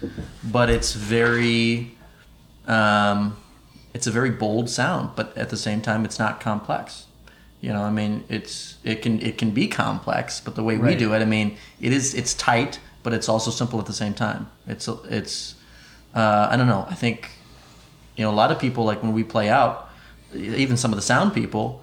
[0.43, 1.97] but it's very
[2.67, 3.37] um,
[3.95, 7.07] it's a very bold sound, but at the same time it's not complex.
[7.61, 10.95] You know, I mean, it's it can it can be complex, but the way we
[10.95, 14.15] do it, I mean, it is it's tight, but it's also simple at the same
[14.15, 14.49] time.
[14.69, 15.57] It's it's
[16.15, 16.87] uh, I don't know.
[16.89, 17.31] I think
[18.17, 19.91] you know a lot of people like when we play out,
[20.35, 21.83] even some of the sound people.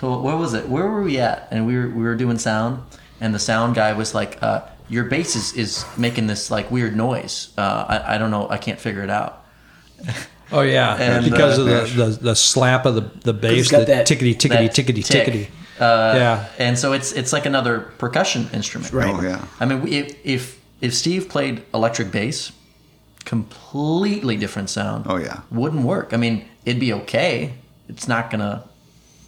[0.00, 0.68] Where was it?
[0.68, 1.48] Where were we at?
[1.50, 2.82] And we were we were doing sound,
[3.20, 6.94] and the sound guy was like, uh, "Your bass is, is making this like weird
[6.94, 7.52] noise.
[7.58, 8.48] Uh, I I don't know.
[8.48, 9.44] I can't figure it out."
[10.50, 13.84] Oh yeah, And, because uh, of the, the the slap of the the bass, the
[13.84, 15.26] that- tickety tickety that tickety tick.
[15.26, 15.46] tickety.
[15.80, 16.48] Uh, Yeah.
[16.58, 18.92] And so it's it's like another percussion instrument.
[18.92, 19.14] Right.
[19.14, 19.44] Oh, yeah.
[19.60, 22.52] I mean, we- if if if Steve played electric bass,
[23.24, 25.04] completely different sound.
[25.08, 25.40] Oh, yeah.
[25.50, 26.12] Wouldn't work.
[26.12, 27.52] I mean, it'd be okay.
[27.88, 28.64] It's not gonna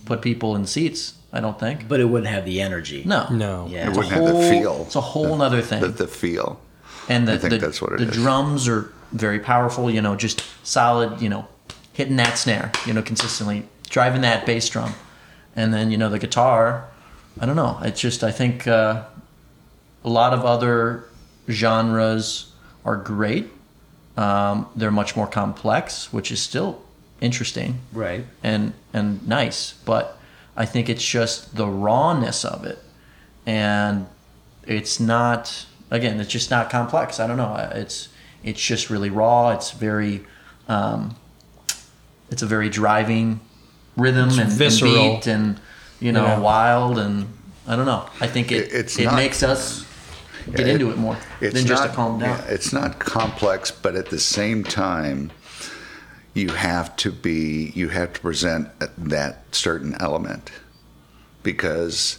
[0.06, 1.14] put people in seats.
[1.32, 1.86] I don't think.
[1.88, 3.04] but it wouldn't have the energy.
[3.06, 3.28] No.
[3.30, 3.68] No.
[3.70, 3.84] Yeah.
[3.86, 4.82] It It's a wouldn't have the whole- feel.
[4.86, 5.80] It's a whole nother thing.
[5.80, 6.58] The, the feel.
[7.08, 8.14] and the, I think the, that's what it the is.
[8.16, 11.46] drums are very powerful you know just solid you know
[11.92, 14.92] hitting that snare you know consistently driving that bass drum.
[15.56, 16.86] And then you know the guitar
[17.40, 17.78] i don't know.
[17.82, 19.04] It's just i think uh,
[20.04, 21.04] a lot of other
[21.48, 22.52] genres
[22.84, 23.48] are great.
[24.16, 26.82] Um, they're much more complex which is still
[27.20, 28.24] interesting Right.
[28.42, 29.74] and and nice.
[29.84, 30.16] But
[30.56, 32.78] i think it's just the rawness of it.
[33.46, 34.06] And
[34.64, 37.18] it's not again it's just not complex.
[37.20, 37.54] I don't know.
[37.74, 38.08] It's
[38.44, 40.24] it's just really raw it's very
[40.68, 41.16] um,
[42.30, 43.40] it's a very driving
[43.96, 45.16] rhythm and, and visceral.
[45.16, 45.60] beat and
[46.00, 46.38] you know Yeah.
[46.38, 47.26] wild and
[47.66, 49.84] i don't know i think it It- it's it not- makes us
[50.54, 53.70] get Yeah, into it more It's than just to calm down yeah, it's not complex,
[53.70, 55.30] but at the same time,
[56.32, 60.50] you have to be you have to present that certain element
[61.42, 62.18] because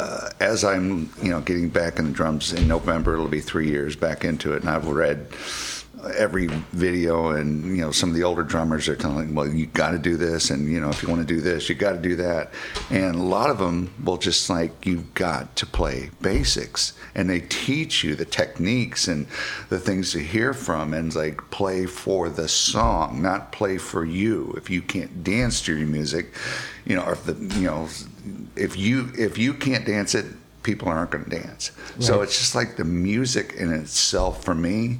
[0.00, 3.68] uh, as I'm you know getting back in the drums in November, it'll be three
[3.68, 5.26] years back into it, and I've read
[6.16, 9.90] every video and you know some of the older drummers are telling well you got
[9.90, 11.98] to do this and you know if you want to do this you got to
[11.98, 12.50] do that.
[12.88, 17.40] And a lot of them will just like you've got to play basics and they
[17.40, 19.26] teach you the techniques and
[19.68, 24.54] the things to hear from and like play for the song not play for you.
[24.56, 26.34] If you can't dance to your music
[26.86, 27.88] you know or if the you know
[28.56, 30.26] if you if you can't dance it
[30.62, 34.98] people aren't going to dance so it's just like the music in itself for me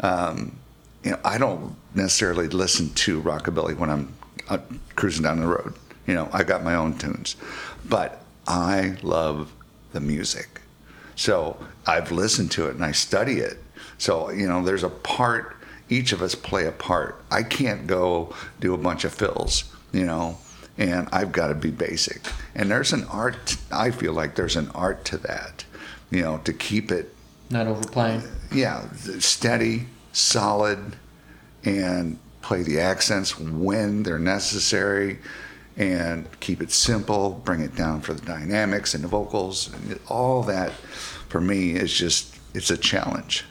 [0.00, 0.56] um,
[1.02, 4.14] you know, I don't necessarily listen to rockabilly when I'm
[4.48, 4.58] uh,
[4.94, 5.74] cruising down the road.
[6.06, 7.36] You know, I got my own tunes,
[7.88, 9.52] but I love
[9.92, 10.60] the music.
[11.16, 13.58] So I've listened to it and I study it.
[13.98, 15.56] So, you know, there's a part,
[15.88, 17.22] each of us play a part.
[17.30, 20.38] I can't go do a bunch of fills, you know,
[20.78, 22.20] and I've got to be basic.
[22.54, 25.64] And there's an art, I feel like there's an art to that,
[26.10, 27.14] you know, to keep it,
[27.50, 28.22] Not overplaying.
[28.52, 28.88] yeah,
[29.18, 30.96] steady, solid,
[31.64, 35.18] and play the accents when they're necessary
[35.76, 39.72] and keep it simple, bring it down for the dynamics and the vocals.
[39.72, 40.72] And all that
[41.28, 43.44] for me is just, it's a challenge.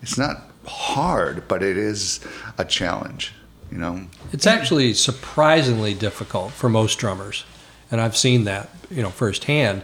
[0.00, 2.20] It's not hard, but it is
[2.58, 3.32] a challenge,
[3.72, 4.04] you know?
[4.32, 7.44] It's actually surprisingly difficult for most drummers,
[7.90, 9.82] and I've seen that you know firsthand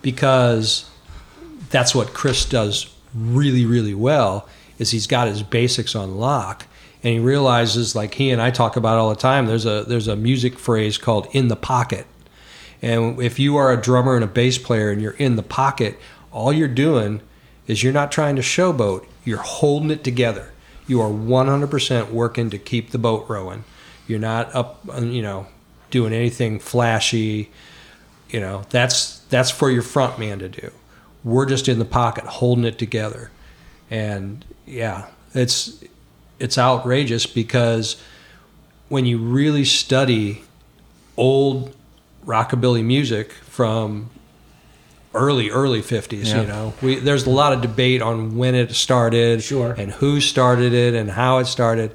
[0.00, 0.88] because
[1.70, 6.66] that's what Chris does really really well is he's got his basics on lock
[7.02, 10.08] and he realizes like he and I talk about all the time there's a there's
[10.08, 12.06] a music phrase called in the pocket
[12.80, 15.98] and if you are a drummer and a bass player and you're in the pocket
[16.32, 17.20] all you're doing
[17.66, 20.52] is you're not trying to showboat you're holding it together
[20.88, 23.64] you are 100% working to keep the boat rowing.
[24.08, 25.46] You're not up you know
[25.90, 27.50] doing anything flashy.
[28.30, 30.72] You know that's that's for your front man to do.
[31.22, 33.30] We're just in the pocket holding it together.
[33.90, 35.82] And yeah it's
[36.38, 38.00] it's outrageous because
[38.88, 40.42] when you really study
[41.16, 41.74] old
[42.24, 44.10] rockabilly music from
[45.18, 46.40] early early 50s Yeah.
[46.42, 49.72] you know we there's a lot of debate on when it started Sure.
[49.72, 51.90] and who started it and how it started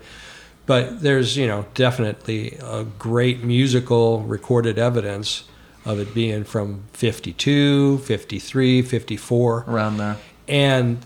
[0.66, 5.44] but there's you know definitely a great musical recorded evidence
[5.86, 10.18] of it being from 52 53 54 Around there.
[10.48, 10.98] and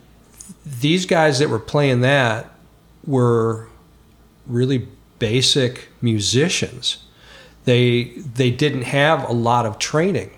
[0.65, 2.49] these guys that were playing that
[3.06, 3.67] were
[4.45, 4.88] really
[5.19, 6.97] basic musicians.
[7.65, 10.32] They they didn't have a lot of training.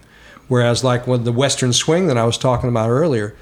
[0.49, 3.35] Whereas like when the Western swing that I was talking about earlier,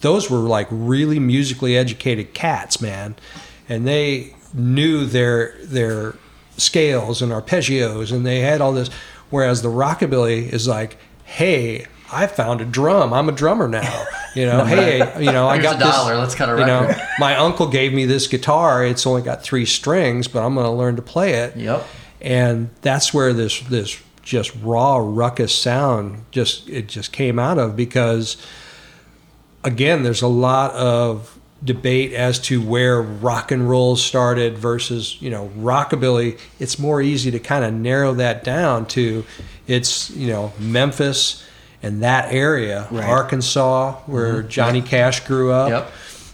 [0.00, 3.14] those were like really musically educated cats, man.
[3.68, 6.14] And they knew their their
[6.56, 8.90] scales and arpeggios and they had all this
[9.30, 13.12] whereas the rockabilly is like, "Hey, I found a drum.
[13.12, 14.04] I'm a drummer now."
[14.36, 16.16] You know, "Hey, you know, I Here's got a this dollar.
[16.16, 18.84] Let's cut a you know, my uncle gave me this guitar.
[18.84, 21.56] It's only got three strings, but I'm going to learn to play it.
[21.56, 21.84] Yep.
[22.20, 27.74] And that's where this this just raw ruckus sound just it just came out of
[27.74, 28.36] because
[29.64, 35.30] again, there's a lot of debate as to where rock and roll started versus you
[35.30, 36.38] know rockabilly.
[36.58, 39.24] It's more easy to kind of narrow that down to
[39.66, 41.46] it's you know Memphis
[41.82, 43.08] and that area, Right.
[43.08, 44.48] Arkansas, where mm-hmm.
[44.48, 45.92] Johnny Cash grew up Yep.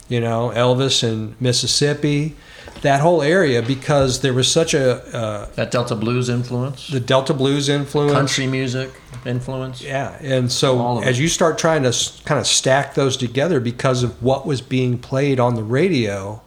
[0.09, 2.37] you know, Elvis and Mississippi,
[2.83, 6.89] that whole area because there was such a uh, That Delta blues influence.
[6.89, 8.13] the Delta blues influence.
[8.13, 8.91] Country music
[9.27, 9.83] influence.
[9.83, 11.93] Yeah, and so as you start trying to
[12.25, 16.41] kind of stack those together because of what was being played on the radio,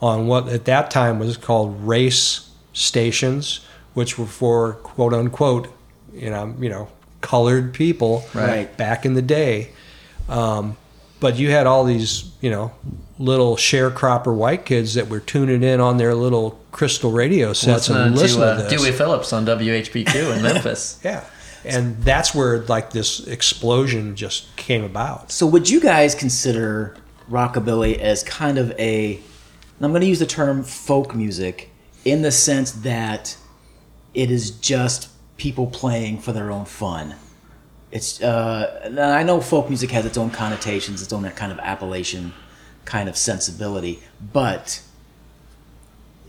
[0.00, 3.60] on what at that time was called race stations,
[3.94, 5.68] which were for quote unquote,
[6.14, 6.88] you know, you know,
[7.22, 8.74] colored people Right.
[8.76, 9.70] back in the day.
[10.28, 10.76] Um,
[11.20, 12.72] but you had all these, you know,
[13.18, 18.08] little sharecropper white kids that were tuning in on their little crystal radio sets Listening
[18.08, 18.82] and listening to, to, uh, this.
[18.82, 21.00] Dewey Phillips on WHBQ in Memphis.
[21.02, 21.24] Yeah.
[21.64, 25.32] And that's where like this explosion just came about.
[25.32, 26.96] So would you guys consider
[27.30, 31.70] rockabilly as kind of a and I'm going to use the term folk music
[32.04, 33.36] in the sense that
[34.14, 37.14] it is just people playing for their own fun.
[37.92, 42.32] It's uh, I know folk music has its own connotations, its own kind of Appalachian,
[42.84, 44.82] kind of sensibility, but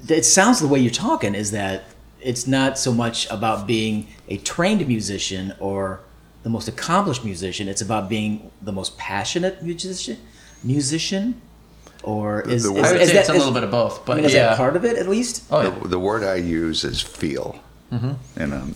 [0.08, 1.86] it sounds the way you're talking is that
[2.22, 6.00] it's not so much about being a trained musician or
[6.43, 7.67] the most accomplished musician.
[7.67, 10.17] It's about being the most passionate musician.
[10.63, 11.39] Musician,
[12.04, 14.00] or is, the is, word- I is that- it's a is- little bit of both,
[14.00, 14.50] I but mean, is yeah.
[14.50, 15.43] that part of it at least?
[15.52, 15.70] Oh, yeah.
[15.70, 17.60] The, the word I use is feel.
[17.91, 18.76] And um,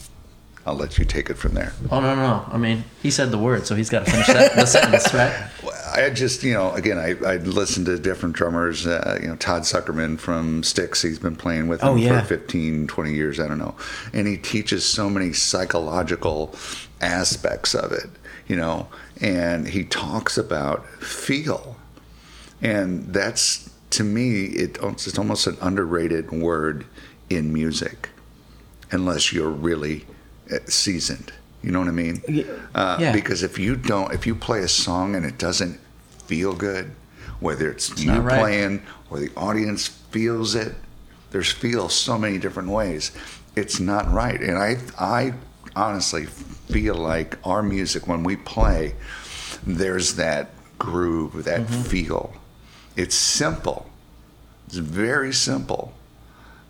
[0.66, 1.74] I'll let you take it from there.
[1.90, 2.46] Oh no, no, no.
[2.52, 5.50] I mean, he said the word, so he's got to finish that, the sentence, right?
[5.94, 8.86] I just, you know, again, I, I listened to different drummers.
[8.88, 12.22] Uh, you know, Todd Sucherman from Styx, he's been playing with him Oh, yeah.
[12.22, 13.76] for 15, 20 years, I don't know.
[14.14, 16.56] And he teaches so many psychological
[17.02, 18.10] aspects of it,
[18.48, 18.88] you know,
[19.20, 21.76] and he talks about feel.
[22.62, 26.86] And that's, to me, it, it's almost an underrated word
[27.30, 28.10] in music,
[28.92, 30.06] unless you're really
[30.72, 31.32] seasoned.
[31.64, 32.22] You know what I mean?
[32.74, 33.12] Uh, Yeah.
[33.14, 35.80] Because if you don't, if you play a song and it doesn't
[36.26, 36.92] feel good,
[37.40, 38.40] whether it's, you not right.
[38.40, 40.76] playing or the audience feels it,
[41.32, 43.12] there's feel so many different ways.
[43.56, 45.34] It's not right, and I I
[45.76, 48.96] honestly feel like our music when we play,
[49.66, 52.34] there's that groove, that feel.
[52.96, 53.90] It's simple.
[54.68, 55.94] It's very simple,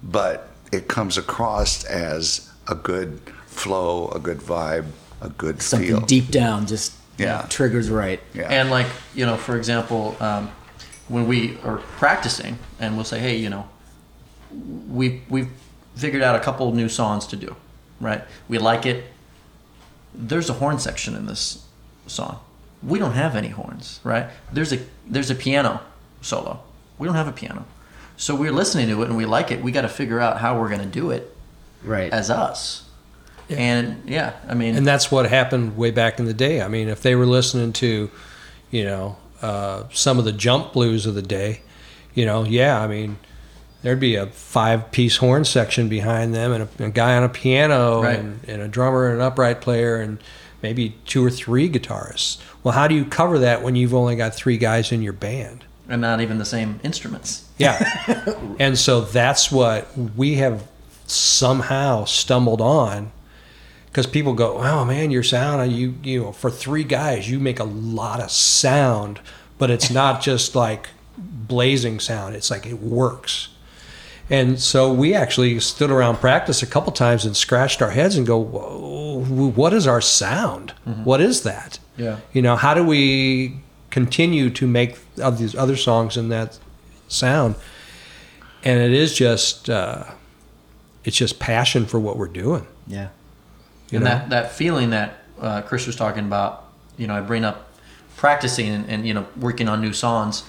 [0.03, 3.21] but it comes across as a good
[3.51, 4.85] flow, a good vibe,
[5.21, 5.99] a good Something feel.
[6.01, 7.45] deep down just Yeah.
[7.49, 8.19] triggers right.
[8.33, 8.47] Yeah.
[8.49, 10.49] And like you know, for example, um,
[11.07, 13.67] when we are practicing, and we'll say, hey, you know,
[14.89, 15.49] we we've
[15.95, 17.55] figured out a couple new songs to do,
[17.99, 18.23] right?
[18.47, 19.03] We like it.
[20.13, 21.63] There's a horn section in this
[22.07, 22.39] song.
[22.83, 24.27] We don't have any horns, right?
[24.51, 25.81] There's a there's a piano
[26.21, 26.61] solo.
[26.97, 27.65] We don't have a piano,
[28.17, 29.61] so we're listening to it and we like it.
[29.61, 31.35] We got to figure out how we're going to do it
[31.83, 32.11] Right.
[32.13, 32.83] as us.
[33.49, 36.61] And yeah, I mean, and that's what happened way back in the day.
[36.61, 38.09] I mean, if they were listening to,
[38.69, 41.61] you know, uh, some of the jump blues of the day,
[42.13, 43.17] you know, yeah, I mean,
[43.81, 48.03] there'd be a five-piece horn section behind them, and a, a guy on a piano,
[48.03, 48.19] Right.
[48.19, 50.19] and, and a drummer, and an upright player, and
[50.61, 52.39] maybe two or three guitarists.
[52.63, 55.65] Well, how do you cover that when you've only got three guys in your band?
[55.89, 57.49] and not even the same instruments.
[57.57, 57.77] Yeah.
[58.59, 60.65] and so that's what we have
[61.05, 63.11] somehow stumbled on
[63.91, 67.59] because people go, "Oh man, your sound, you you know, for three guys, you make
[67.59, 69.19] a lot of sound,
[69.57, 72.35] but it's not just like blazing sound.
[72.35, 73.49] It's like it works."
[74.29, 78.25] And so we actually stood around practice a couple times and scratched our heads and
[78.25, 80.71] go, Whoa, "What is our sound?
[81.03, 82.17] What is that?" Yeah.
[82.31, 86.57] You know, how do we continue to make of these other songs in that
[87.09, 87.55] sound?
[88.63, 90.05] And it is just, uh,
[91.03, 92.65] it's just passion for what we're doing.
[92.87, 93.09] Yeah.
[93.91, 94.11] You and know?
[94.11, 96.65] that that feeling that uh, Chris was talking about,
[96.97, 97.67] you know, I bring up
[98.17, 100.43] practicing and, and you know working on new songs.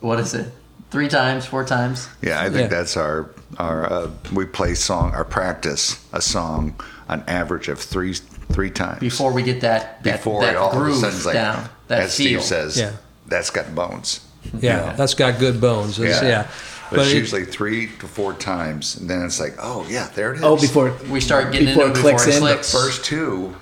[0.00, 0.50] What is it?
[0.90, 2.08] Three times, four times?
[2.20, 2.78] Yeah, I think Yeah.
[2.78, 6.74] that's our our uh, we play song our practice a song
[7.08, 8.14] an average of three
[8.52, 11.18] three times Before we get that that, before that it all of a groove sudden
[11.18, 12.40] is like down, that as feel.
[12.40, 12.92] Steve says Yeah.
[13.26, 14.20] that's got bones.
[14.58, 14.94] yeah, know?
[14.96, 15.98] that's got good bones.
[15.98, 16.48] It's- yeah.
[16.92, 20.32] But, it's it- usually three to four times, and then it's like, oh yeah, there
[20.32, 20.42] it is.
[20.44, 22.54] Oh, before We start getting Before into it it before clicks it in, the the
[22.54, 22.72] clicks.
[22.72, 23.56] first two,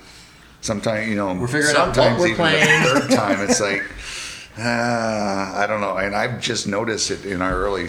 [0.61, 2.83] sometimes you know, We're figuring out what sometimes we're even playing.
[2.83, 3.83] the third time, it's like,
[4.57, 5.97] ah, I don't know.
[5.97, 7.87] And I've just noticed it in our early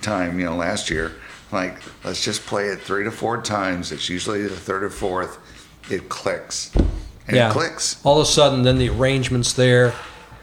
[0.00, 1.12] time, you know, last year.
[1.50, 3.92] Like, let's just play it three to four times.
[3.92, 5.38] It's usually the third or fourth.
[5.90, 7.50] It clicks, and yeah.
[7.50, 8.00] it clicks.
[8.04, 9.94] All of a sudden, then the arrangement's there.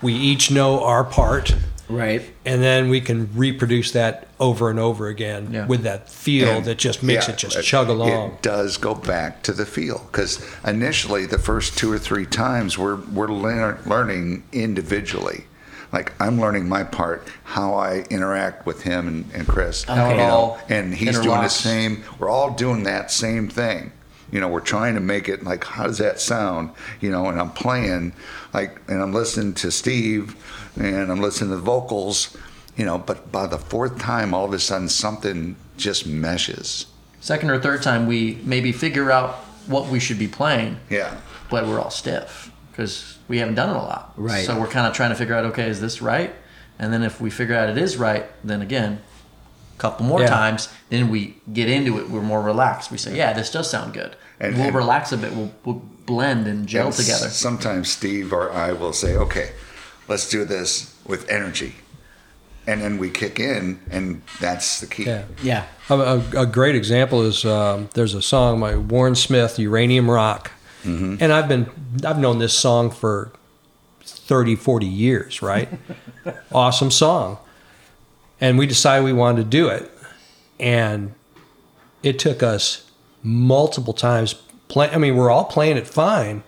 [0.02, 1.56] We each know our part,
[1.90, 2.22] right.
[2.46, 5.66] and then we can reproduce that over and over again Yeah.
[5.68, 8.32] with that feel And, that just makes yeah, it just chug along.
[8.34, 12.78] It does go back to the feel because initially the first two or three times
[12.78, 15.46] we're we're lear- learning individually.
[15.92, 19.84] Like I'm learning my part, how I interact with him and, and Chris.
[19.84, 22.04] How it you know, and he's doing the same.
[22.20, 23.92] We're all doing that same thing.
[24.32, 26.72] You know, we're trying to make it like, how does that sound?
[27.02, 28.14] You know, and I'm playing,
[28.54, 30.36] like, and I'm listening to Steve,
[30.76, 32.36] and I'm listening to the vocals.
[32.78, 36.86] You know, but by the fourth time, all of a sudden something just meshes.
[37.20, 39.36] Second or third time, we maybe figure out
[39.68, 41.18] what we should be playing, Yeah.
[41.50, 44.14] but we're all stiff because we haven't done it a lot.
[44.16, 44.46] Right.
[44.46, 46.34] So we're kind of trying to figure out, okay, is this right?
[46.80, 49.09] And then if we figure out it is right, then again, a
[49.80, 50.28] couple more Yeah.
[50.28, 52.10] times, then we get into it.
[52.10, 52.92] We're more relaxed.
[52.92, 54.16] We say, yeah, this does sound good.
[54.40, 55.34] And- we'll and- relax a bit.
[55.34, 57.30] We'll, we'll blend and gel And together.
[57.30, 59.52] Sometimes Steve or I will say, okay,
[60.08, 61.76] let's do this with energy.
[62.68, 65.06] And then we kick in, and that's the key.
[65.06, 65.24] Yeah.
[65.42, 65.64] Yeah.
[65.90, 70.52] A, a, a great example is um, there's a song by Warren Smith, "Uranium Rock,"
[70.84, 71.66] and I've been
[72.06, 73.32] I've known this song for
[74.04, 75.42] 30, 40 years.
[75.42, 75.68] Right,
[76.52, 77.40] awesome song,
[78.42, 79.92] and we decided we wanted to do it,
[80.60, 81.14] and
[82.04, 82.90] it took us
[83.24, 84.36] multiple times.
[84.68, 86.44] Play, I mean, we're all playing it fine,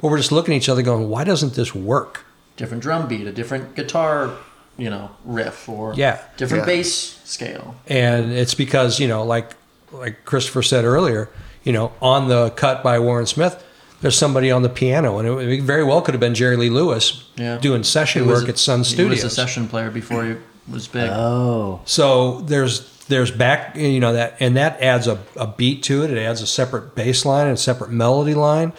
[0.00, 2.24] but we're just looking at each other, going, "Why doesn't this work?"
[2.56, 4.30] different drum beat, a different guitar,
[4.76, 6.18] you know, riff, or Yeah.
[6.36, 6.74] different Yeah.
[6.74, 7.74] bass scale.
[7.88, 9.52] and it's because you know like
[9.90, 11.28] like christopher said earlier
[11.64, 13.62] you know on the cut by warren smith
[14.02, 16.68] there's somebody on the piano and it, it very well could have been jerry lee
[16.70, 17.56] lewis Yeah.
[17.58, 19.18] doing session work at sun Studios.
[19.18, 20.34] He was a session player before he
[20.70, 21.10] was big.
[21.10, 21.80] Oh.
[21.84, 26.10] so there's there's back you know that and that adds a, a beat to it
[26.10, 28.72] it adds a separate bass line and a separate melody line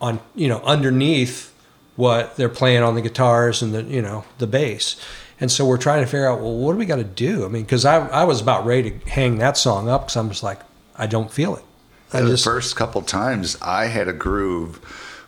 [0.00, 1.54] on you know underneath
[1.96, 4.96] what they're playing on the guitars and the you know the bass
[5.40, 7.48] and so we're trying to figure out well what do we got to do i
[7.48, 10.42] mean because I, I was about ready to hang that song up because i'm just
[10.42, 10.60] like
[10.96, 11.64] i don't feel it
[12.12, 14.80] i the just first couple times, I had a groove.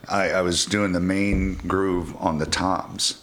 [0.09, 3.20] I, I was doing the main groove on the toms.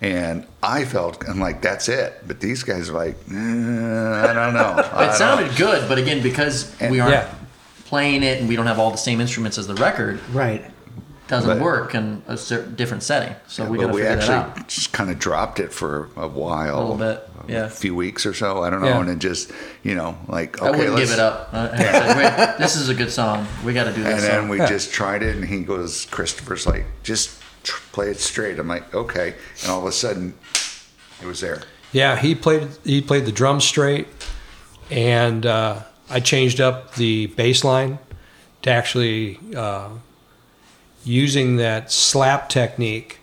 [0.00, 2.22] And I felt, I'm like, that's it.
[2.26, 4.82] But these guys are like, eh, I don't know.
[4.92, 7.34] I it don't sounded good, but again, because And- we aren't yeah
[7.86, 10.62] playing it and we don't have all the same instruments as the record Right.
[11.26, 13.34] doesn't But- work in a certain different setting.
[13.46, 14.68] So we But got to we figure that actually out.
[14.68, 17.64] just kind of dropped it for a while, A little bit, yeah.
[17.64, 18.62] a few weeks or so.
[18.62, 19.00] I don't know, Yeah.
[19.00, 19.50] and it just
[19.82, 21.08] you know like I okay, wouldn't let's.
[21.10, 21.48] give it up.
[21.54, 23.46] I- I said, Wait, this is a good song.
[23.64, 24.12] We got to do this.
[24.16, 24.48] And then song.
[24.50, 24.66] we Yeah.
[24.66, 27.30] just tried it, and he goes, Christopher's like, just
[27.68, 28.58] tr- play it straight.
[28.58, 30.34] I'm like, okay, and all of a sudden,
[31.20, 31.62] it was there.
[31.92, 34.08] Yeah, he played he played the drums straight,
[34.90, 37.98] and uh, I changed up the bass line
[38.62, 39.90] to actually uh,
[41.04, 43.20] using that slap technique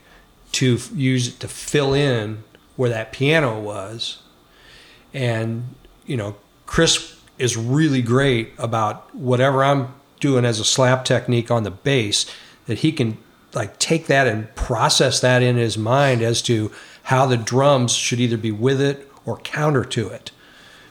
[0.53, 2.43] to f- use it to fill in
[2.75, 4.21] where that piano was,
[5.13, 5.75] and
[6.05, 6.35] you know
[6.65, 12.25] Chris is really great about whatever I'm doing as a slap technique on the bass
[12.65, 13.17] that he can
[13.55, 16.71] like take that and process that in his mind as to
[17.03, 20.31] how the drums should either be with it or counter to it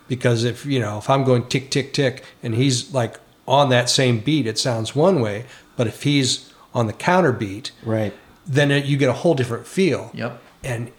[0.08, 3.88] because if you know if i'm going tick tick tick and he's like on that
[3.90, 5.44] same beat it sounds one way
[5.76, 8.12] but if he's on the counter beat Right.
[8.46, 10.40] then it, you get a whole different feel Yep.
[10.62, 10.90] and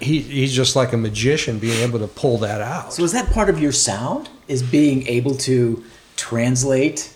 [0.00, 3.30] he, he's just like a magician being able to pull that out So is that
[3.32, 4.30] part of your sound?
[4.48, 5.84] Is being able to
[6.16, 7.12] translate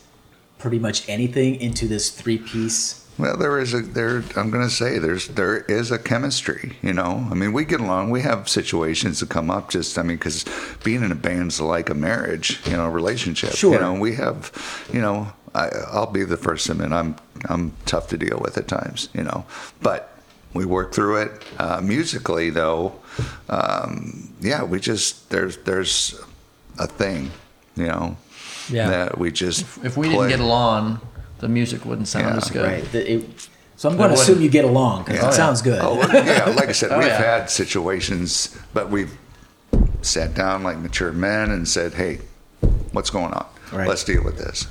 [0.59, 3.04] pretty much anything into this three piece?
[3.17, 4.25] Well, there is a there.
[4.37, 6.77] I'm going to say there's there is a chemistry.
[6.83, 8.11] You know, I mean, we get along.
[8.11, 9.71] We have situations that come up.
[9.71, 10.45] Just I mean, because
[10.83, 12.61] being in a band's like a marriage.
[12.67, 13.53] You know, relationship.
[13.55, 13.75] Sure.
[13.75, 14.51] You know, we have.
[14.93, 17.15] You know, I, I'll be the first to admit I'm
[17.49, 19.09] I'm tough to deal with at times.
[19.15, 19.47] You know,
[19.81, 20.19] but
[20.53, 21.45] we work through it.
[21.59, 22.95] Uh, musically, though,
[23.49, 26.21] um, yeah, we just there's there's
[26.79, 27.31] a thing.
[27.77, 28.17] You know.
[28.71, 28.89] Yeah.
[28.89, 30.99] That we just if we didn't get along,
[31.45, 32.37] the music wouldn't sound Yeah.
[32.39, 32.65] as good.
[32.67, 32.93] Right.
[32.93, 35.29] The- it- so I'm going to assume you get along because oh, Yeah.
[35.31, 35.79] it sounds good.
[35.83, 37.39] Oh, yeah, like I said, Oh, we've yeah.
[37.41, 39.13] had situations, but we've
[40.01, 42.21] sat down like mature men and said, "Hey,
[42.93, 43.47] what's going on?
[43.73, 43.89] Right.
[43.89, 44.69] Let's deal with this."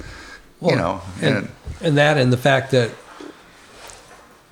[0.62, 1.50] Well, you know, and, and,
[1.82, 2.92] and that and the fact that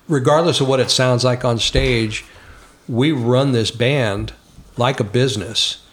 [0.08, 2.24] regardless of what it sounds like on stage
[2.88, 4.32] we run this band
[4.76, 5.84] like a business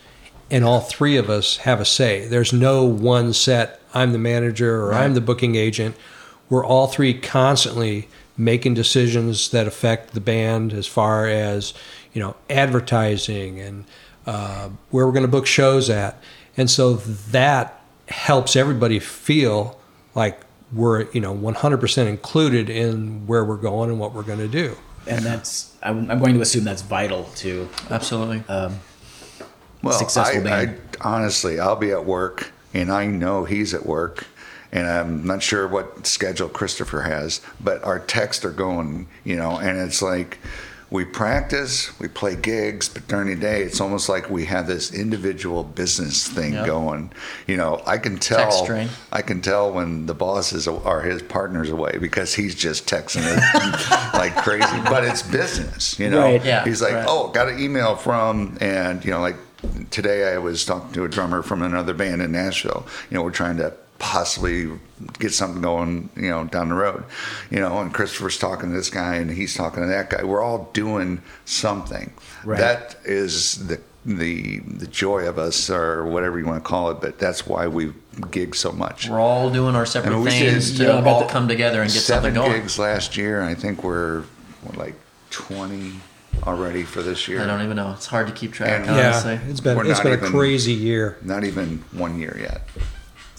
[0.51, 4.83] and all three of us have a say there's no one set i'm the manager
[4.83, 5.95] or i'm the booking agent
[6.49, 11.73] we're all three constantly making decisions that affect the band as far as
[12.13, 13.85] you know advertising and
[14.25, 16.21] uh, where we're going to book shows at
[16.57, 19.79] and so that helps everybody feel
[20.15, 20.41] like
[20.71, 24.75] we're you know 100% included in where we're going and what we're going to do
[25.07, 28.43] and that's I'm, I'm going to assume that's vital to Absolutely.
[29.81, 30.79] well, successful I, band.
[31.01, 34.27] I honestly, I'll be at work, and I know he's at work,
[34.71, 39.57] and I'm not sure what schedule Christopher has, but our texts are going, you know,
[39.57, 40.37] and it's like.
[40.91, 44.91] We practice, we play gigs, but during the day, it's almost like we have this
[44.91, 46.65] individual business thing Yep.
[46.65, 47.11] going.
[47.45, 48.39] You know, I can tell.
[49.11, 53.21] I can tell when the boss is or his partner's away because he's just texting
[53.23, 54.81] it like crazy.
[54.85, 56.21] But it's business, you know.
[56.23, 56.43] Right.
[56.43, 57.05] Yeah, He's like, right.
[57.07, 59.35] "Oh, got an email from," and you know, like
[59.91, 62.87] today I was talking to a drummer from another band in Nashville.
[63.11, 64.69] You know, we're trying to possibly
[65.19, 67.03] get something going, you know, down the road.
[67.51, 70.23] You know, and Christopher's talking to this guy and he's talking to that guy.
[70.23, 72.11] We're all doing something.
[72.43, 72.57] Right.
[72.59, 77.01] That is the the the joy of us or whatever you want to call it,
[77.01, 77.93] but that's why we
[78.31, 79.09] gig so much.
[79.09, 81.49] We're all doing our separate I mean, we things did- to Yeah, I all come
[81.49, 82.61] together and get Seven something going.
[82.61, 84.23] gigs last year, and I think we're,
[84.63, 84.95] we're like
[85.31, 85.91] 20
[86.43, 87.41] already for this year.
[87.41, 87.91] I don't even know.
[87.91, 89.33] It's hard to keep track, And- honestly.
[89.33, 92.37] yeah it's been We're it's not been a even- crazy year Not even one year
[92.39, 92.61] yet.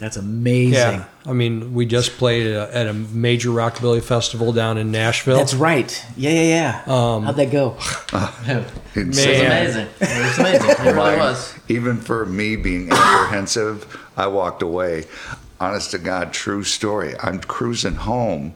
[0.00, 0.72] That's amazing.
[0.72, 4.90] yeah i mean we just played at a, at a major rockabilly festival down in
[4.90, 6.04] nashville That's right.
[6.16, 6.92] Yeah, yeah, yeah.
[7.14, 7.76] Um, How'd that go?
[7.78, 8.12] It's
[8.96, 9.86] It was amazing.
[10.00, 10.70] It was amazing.
[10.70, 11.54] It really Mine, was.
[11.68, 13.86] Even for me being apprehensive,
[14.16, 15.04] I walked away.
[15.60, 17.14] Honest to God, true story.
[17.20, 18.54] I'm cruising home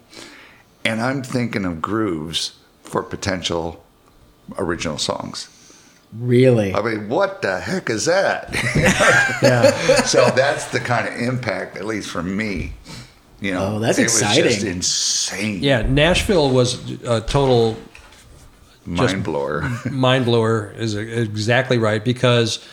[0.84, 3.84] and I'm thinking of grooves for potential
[4.58, 5.48] original songs.
[6.16, 6.74] Really?
[6.74, 8.50] I mean, what the heck is that?
[9.42, 12.72] yeah so that's the kind of impact, at least for me.
[13.40, 14.66] You know, Oh, that's it was just exciting.
[14.76, 15.62] insane.
[15.62, 17.76] yeah nashville was a total
[18.86, 19.68] mind blower.
[19.90, 22.64] mind blower is exactly right because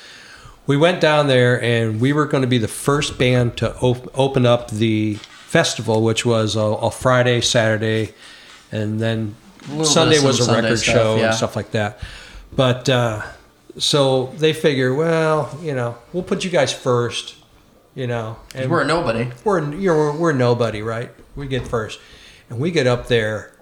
[0.68, 4.10] we went down there and we were going to be the first band to op-
[4.18, 8.14] open up the festival, which was a, a Friday, Saturday,
[8.72, 9.36] and then
[9.84, 11.26] Sunday was a Sunday record stuff, show yeah.
[11.28, 12.00] and stuff like that.
[12.56, 13.24] But uh,
[13.78, 17.36] so they figure, well, you know, we'll put you guys first,
[17.96, 19.32] you know, and We're a nobody.
[19.44, 21.12] we're you're, we're, we're nobody, right?
[21.36, 22.00] We get first,
[22.50, 23.54] and we get up there,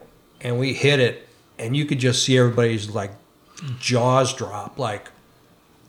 [0.41, 1.27] and we hit it,
[1.59, 3.11] and you could just see everybody's like
[3.79, 5.09] jaws drop, like,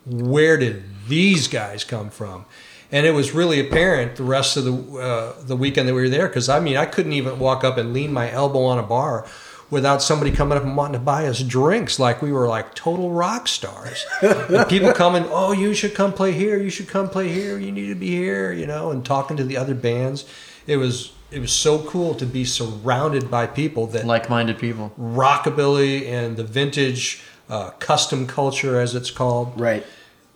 [0.05, 2.45] where did these guys come from?
[2.93, 6.09] and it was really apparent the rest of the uh, the weekend that we were
[6.09, 8.83] there because I mean I couldn't even walk up and lean my elbow on a
[8.83, 9.27] bar
[9.71, 13.11] without somebody coming up and wanting to buy us drinks like we were like total
[13.13, 14.05] rock stars.
[14.23, 16.59] and people coming, oh, you should come play here.
[16.59, 17.59] You should come play here.
[17.59, 20.25] You need to be here, you know, and talking to the other bands.
[20.67, 24.93] It was it was so cool to be surrounded by people that Like-minded people.
[24.99, 29.87] rockabilly and the vintage uh, custom culture, as it's called Right.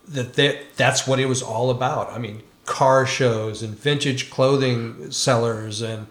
[0.08, 2.12] that that that's what it was all about.
[2.12, 6.06] I mean, car shows and vintage clothing sellers, and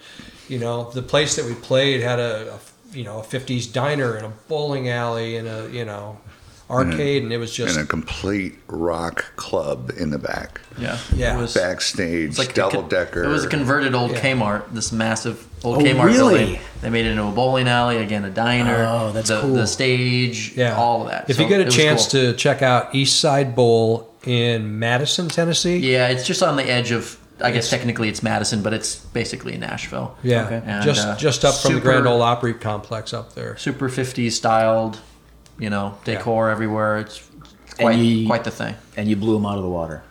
[0.50, 2.60] you know, the place that we played had a, a
[2.94, 6.18] you know a '50s diner and a bowling alley and a you know
[6.70, 7.26] arcade, mm-hmm.
[7.26, 10.98] and it was just and a complete rock club in the back, Yeah.
[11.14, 11.38] Yeah.
[11.38, 13.24] It was, backstage, it's like double con- decker.
[13.24, 14.22] It was a converted old Yeah.
[14.22, 14.72] Kmart.
[14.72, 16.38] This massive old Oh, Kmart really?
[16.46, 16.60] building.
[16.82, 18.88] They made it into a bowling alley again, a diner.
[18.90, 19.54] Oh, that's the, cool.
[19.54, 20.54] The stage.
[20.56, 21.30] yeah, All of that.
[21.30, 22.22] If So you get a chance cool.
[22.22, 26.92] to check out East Side Bowl in Madison, Tennessee, Yeah, it's just on the edge
[26.92, 27.20] of.
[27.42, 30.16] I guess technically it's Madison, but it's basically Nashville.
[30.24, 30.62] yeah, Okay.
[30.66, 33.58] And, just uh, just up from the Grand Ole Opry complex up there.
[33.58, 35.00] Super 50s styled,
[35.60, 37.00] you know, decor everywhere.
[37.00, 37.28] It's
[37.80, 38.76] quite you- quite the thing.
[38.98, 40.04] And you blew him out of the water.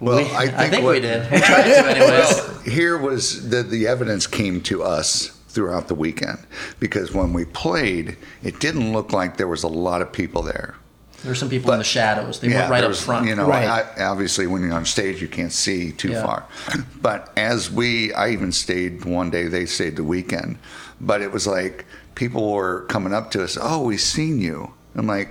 [0.00, 1.30] well, we, I think, think what- we did.
[1.30, 2.62] We tried to, anyways.
[2.72, 6.38] here was the the evidence came to us throughout the weekend
[6.78, 10.76] because when we played, it didn't look like there was a lot of people there.
[11.22, 12.40] There's some people in the shadows.
[12.40, 13.26] They weren't right up front.
[13.26, 13.66] You know, Right.
[13.98, 16.22] I, obviously when you're on stage, you can't see too Yeah.
[16.24, 16.44] far.
[17.02, 19.46] But as we, I even stayed one day.
[19.48, 20.58] They stayed the weekend,
[21.00, 23.58] but it was like people were coming up to us.
[23.60, 24.72] Oh, we've seen you.
[24.94, 25.28] I'm like,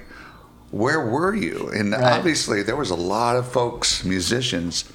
[0.72, 1.70] where were you?
[1.74, 2.04] And Right.
[2.04, 4.86] obviously there was a lot of folks, musicians,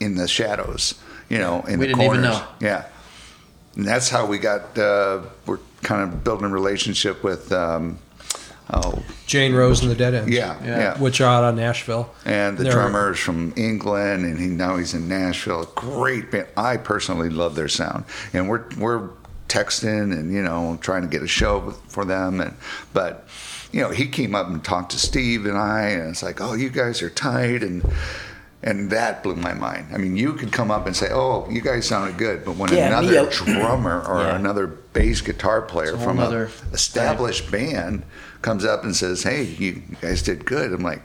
[0.00, 0.94] in the shadows.
[1.30, 2.38] You know, in We the didn't even corners.
[2.38, 2.46] know.
[2.60, 2.84] Yeah.
[3.74, 4.76] And that's how we got.
[4.78, 7.50] Uh, we're kind of building a relationship with.
[7.52, 7.98] Um,
[8.72, 10.98] oh, Jane Rose and the Dead Ends, yeah, Yeah.
[10.98, 14.94] which are out on Nashville, And the They're- drummer's from England, and he now he's
[14.94, 15.70] in Nashville.
[15.74, 16.46] Great band.
[16.56, 19.08] I personally love their sound, and we're we're
[19.48, 22.40] texting and you know trying to get a show for them.
[22.40, 22.54] And
[22.92, 23.26] but
[23.72, 26.54] you know he came up and talked to Steve and I, and it's like, oh,
[26.54, 27.84] you guys are tight, and
[28.62, 29.86] and that blew my mind.
[29.92, 32.72] I mean, you could come up and say, oh, you guys sounded good, but when
[32.72, 34.36] Yeah, another Neo- drummer or Yeah.
[34.36, 38.02] another bass guitar player It's a whole from nother- a established band
[38.42, 40.72] comes up and says, hey, you guys did good.
[40.72, 41.02] I'm like,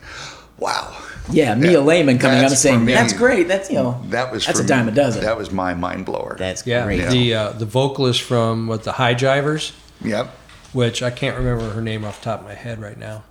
[0.57, 0.95] wow.
[1.29, 3.47] Yeah, Mia Lehman coming out and That's saying, me- "That's great.
[3.47, 5.23] That's you know, That was that's for a dime me- a dozen.
[5.23, 6.35] That was my mind blower.
[6.39, 9.71] that's Yeah, great." the uh, the vocalist from what the High Jivers,
[10.03, 10.35] yep.
[10.73, 13.23] which I can't remember her name off the top of my head right now.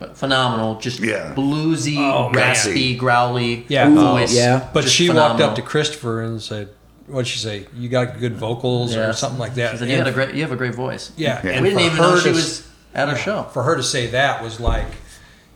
[0.00, 1.34] But phenomenal, just Yeah.
[1.36, 2.34] bluesy, Oh, man.
[2.42, 3.88] raspy, growly Yeah.
[3.88, 4.32] Ooh, voice.
[4.34, 4.60] Oh, yeah.
[4.72, 5.46] But Just she phenomenal.
[5.46, 6.68] walked up to Christopher and said,
[7.06, 7.66] "What'd she say?
[7.78, 10.34] You got good vocals or something like that." She said, you, And- had a great,
[10.34, 11.10] you have a great voice.
[11.18, 11.50] yeah, Yeah.
[11.50, 12.62] and we didn't even know she was
[12.94, 13.46] at our show.
[13.52, 14.86] For her to say that was like,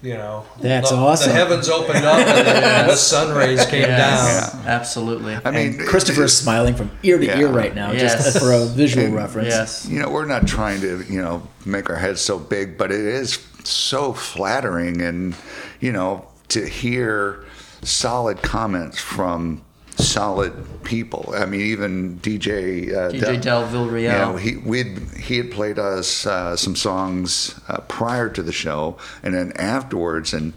[0.04, 1.30] you know, That's the, awesome.
[1.30, 4.66] The heavens opened up and, and the sun rays came Yes, down.
[4.66, 5.34] absolutely.
[5.44, 7.38] I mean, and Christopher's it- smiling from ear to Yeah.
[7.38, 8.22] ear right now, Yes.
[8.24, 9.48] just for a visual And- reference.
[9.48, 9.86] yes.
[9.88, 13.00] you know, we're not trying to, you know, make our heads so big, but it
[13.00, 15.34] is so flattering and,
[15.80, 17.40] you know, to hear
[17.82, 19.62] solid comments from
[19.96, 20.52] solid
[20.84, 21.32] people.
[21.36, 24.02] I mean, even DJ uh, DJ Del Villarreal.
[24.02, 28.52] You know, he we'd, he had played us uh, some songs uh, prior to the
[28.52, 30.52] show, and then afterwards, and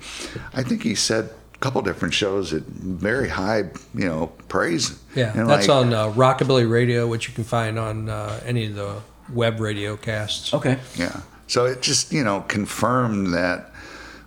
[0.54, 5.00] I think he said a couple different shows at very high, you know, praise.
[5.16, 8.68] Yeah, And that's like, on uh, Rockabilly Radio, which you can find on uh, any
[8.68, 9.02] of the
[9.34, 10.54] web radio casts.
[10.54, 10.78] Okay.
[10.96, 11.22] Yeah.
[11.48, 13.72] So it just, you know, confirmed that,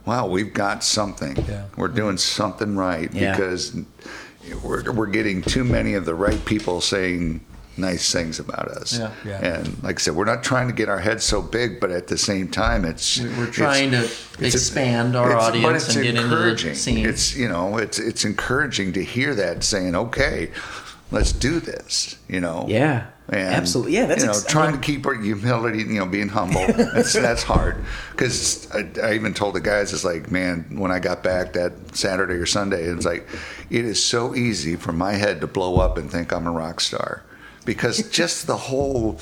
[0.07, 1.37] wow, we've got something.
[1.47, 1.67] Yeah.
[1.77, 3.31] We're doing something right Yeah.
[3.31, 3.77] because
[4.62, 7.40] we're, we're getting too many of the right people saying
[7.76, 8.98] nice things about us.
[8.98, 9.12] Yeah.
[9.24, 9.44] Yeah.
[9.61, 12.09] And like I said, we're not trying to get our heads so big, but at
[12.09, 13.18] the same time, it's.
[13.18, 16.74] We- We're it's- trying to it's- expand our audience and get into the encouraging.
[16.74, 17.07] scene.
[17.07, 20.51] It's, you know, it's, it's encouraging to hear that saying, okay,
[21.11, 22.66] let's do this, you know?
[22.68, 23.07] Yeah.
[23.33, 23.95] And, Absolutely.
[23.95, 26.28] Yeah, that's you know ex- I trying mean- to keep our humility, you know, being
[26.28, 26.66] humble.
[26.66, 27.76] that's that's hard
[28.11, 31.72] because I, I even told the guys, it's like, man, when I got back that
[31.97, 33.28] Saturday or Sunday, it's like,
[33.70, 36.81] it is so easy for my head to blow up and think I'm a rock
[36.81, 37.22] star
[37.64, 39.20] because just the whole,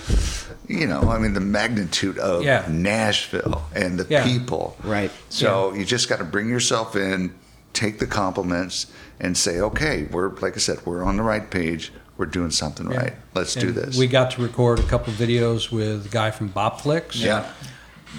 [0.67, 2.65] you know, I mean, the magnitude of Yeah.
[2.67, 4.25] Nashville and the Yeah.
[4.25, 5.11] people, Right.
[5.29, 7.35] So you just got to bring yourself in,
[7.75, 8.87] take the compliments,
[9.21, 11.93] and say, okay, we're like I said, we're on the right page.
[12.19, 12.97] We're doing something Yeah.
[12.99, 13.13] right.
[13.35, 13.97] Let's do And this.
[13.97, 17.15] We got to record a couple videos with a guy from Bopflix.
[17.23, 17.47] yeah.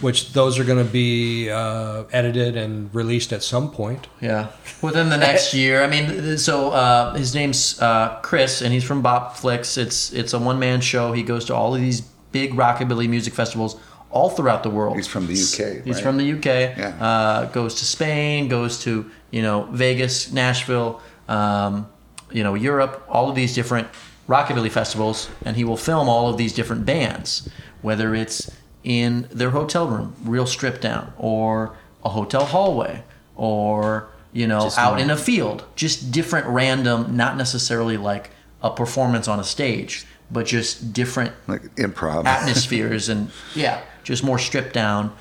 [0.02, 4.08] Which those are going to be uh, edited and released at some point.
[4.22, 4.50] Yeah,
[4.84, 5.84] within the next year.
[5.84, 9.78] I mean, so uh, his name's uh, Chris, and he's from Bopflix.
[9.80, 11.12] It's it's a one man show.
[11.12, 13.78] He goes to all of these big rockabilly music festivals
[14.12, 14.96] all throughout the world.
[14.96, 16.04] He's from the UK, He's right?
[16.04, 16.46] from the UK.
[16.78, 16.96] Yeah.
[17.04, 18.48] Uh, goes to Spain.
[18.48, 21.02] Goes to you know Vegas, Nashville.
[21.28, 21.88] Um,
[22.32, 23.88] you know, Europe, all of these different
[24.28, 27.50] rockabilly festivals, and he will film all of these different bands,
[27.82, 28.52] whether it's
[28.84, 31.76] in their hotel room, real stripped down, or
[32.06, 33.04] a hotel hallway,
[33.36, 38.30] or you know, Just out in a field, just different random, not necessarily like
[38.62, 42.26] a performance on a stage, but just different Like improv.
[42.26, 45.14] atmospheres and yeah, just more stripped down.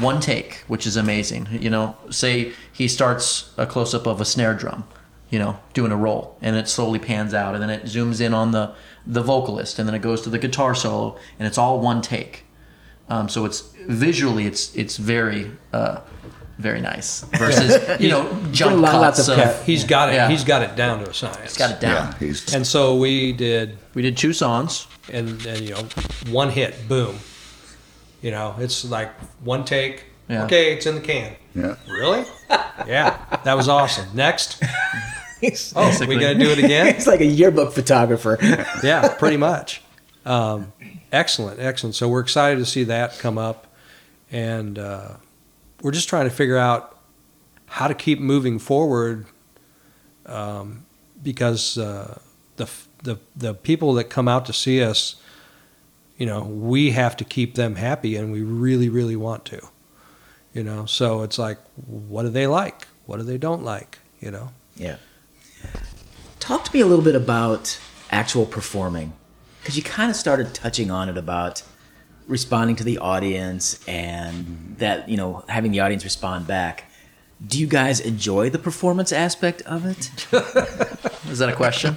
[0.00, 1.48] One take, which is amazing.
[1.50, 4.84] You know, say he starts a close up of a snare drum,
[5.30, 8.32] you know, doing a roll, and it slowly pans out, and then it zooms in
[8.34, 8.74] on the
[9.06, 12.44] the vocalist, and then it goes to the guitar solo, and it's all one take.
[13.08, 16.00] Um, so it's visually, it's it's very uh,
[16.58, 19.44] very nice versus you know jump cuts of of.
[19.44, 19.64] cut.
[19.64, 20.14] He's got it.
[20.14, 20.28] Yeah.
[20.28, 21.38] He's got it down to a science.
[21.40, 22.12] He's got it down.
[22.12, 24.86] yeah, he's And so we did, We did two songs.
[25.10, 25.82] and, and you know,
[26.30, 27.16] one hit, boom.
[28.20, 29.10] You know, it's like
[29.44, 30.04] one take.
[30.28, 30.44] Yeah.
[30.44, 31.34] Okay, it's in the can.
[31.60, 31.76] Yeah.
[31.88, 32.24] Really?
[32.86, 34.06] yeah, that was awesome.
[34.14, 34.62] Next.
[35.40, 36.16] He's, Oh, Basically.
[36.16, 36.94] we got to do it again?
[36.96, 38.38] he's like a yearbook photographer.
[38.82, 39.82] yeah, pretty much.
[40.26, 40.72] Um,
[41.12, 41.94] excellent, excellent.
[41.94, 43.68] So we're excited to see that come up,
[44.32, 45.10] and uh,
[45.80, 46.98] we're just trying to figure out
[47.66, 49.26] how to keep moving forward,
[50.26, 50.84] um,
[51.22, 52.18] because uh,
[52.56, 52.68] the
[53.04, 55.14] the the people that come out to see us,
[56.16, 59.60] you know, we have to keep them happy, and we really, really want to,
[60.52, 60.86] you know.
[60.86, 62.86] So it's like, what do they like?
[63.06, 63.98] What do they don't like?
[64.20, 64.50] You know.
[64.76, 64.96] Yeah.
[66.40, 67.78] Talk to me a little bit about
[68.10, 69.12] actual performing,
[69.60, 71.62] because you kind of started touching on it about
[72.26, 76.84] responding to the audience and that you know having the audience respond back.
[77.46, 80.10] Do you guys enjoy the performance aspect of it?
[81.30, 81.96] Is that a question?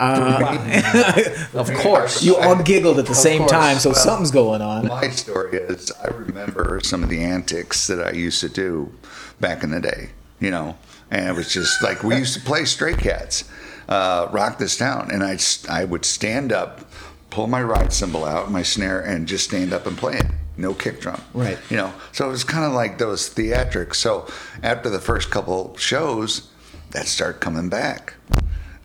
[0.00, 2.22] Uh, of course.
[2.22, 3.52] You all giggled at the same course.
[3.52, 4.88] time, so something's going on.
[4.88, 8.92] My story is I remember some of the antics that I used to do
[9.40, 10.76] back in the day, you know,
[11.10, 13.44] and it was just like we used to play Stray Cats,
[13.88, 15.38] uh, Rock This Town, and I,
[15.68, 16.80] I would stand up,
[17.28, 20.26] pull my ride cymbal out, my snare, and just stand up and play it.
[20.56, 21.22] No kick drum.
[21.34, 21.58] Right.
[21.70, 23.96] You know, so it was kind of like those theatrics.
[23.96, 24.28] So
[24.62, 26.48] after the first couple shows,
[26.90, 28.14] that started coming back.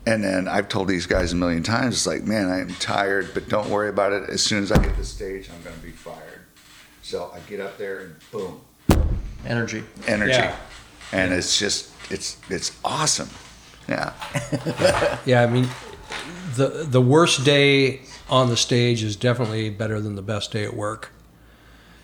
[0.07, 3.49] And then I've told these guys a million times, it's like, man, I'm tired, but
[3.49, 4.29] don't worry about it.
[4.29, 6.41] As soon as I get the stage, I'm going to be fired.
[7.01, 8.61] So I get up there and boom,
[9.45, 9.83] Energy.
[10.07, 10.31] energy.
[10.33, 10.55] Yeah.
[11.11, 13.29] And it's just, it's, it's awesome.
[13.89, 14.13] Yeah.
[15.25, 15.67] Yeah, I mean,
[16.55, 20.75] the the worst day on the stage is definitely better than the best day at
[20.75, 21.11] work.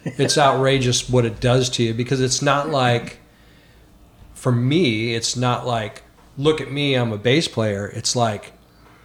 [0.04, 3.20] It's outrageous what it does to you because it's not like,
[4.34, 6.02] for me, it's not like,
[6.38, 7.88] look at me, I'm a bass player.
[7.88, 8.54] It's like,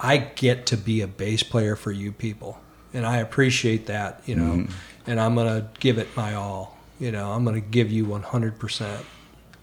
[0.00, 2.60] I get to be a bass player for you people,
[2.92, 4.66] and I appreciate that, you know,
[5.06, 6.76] and I'm gonna give it my all.
[6.98, 8.58] You know, I'm gonna give you 100.
[8.58, 9.04] percent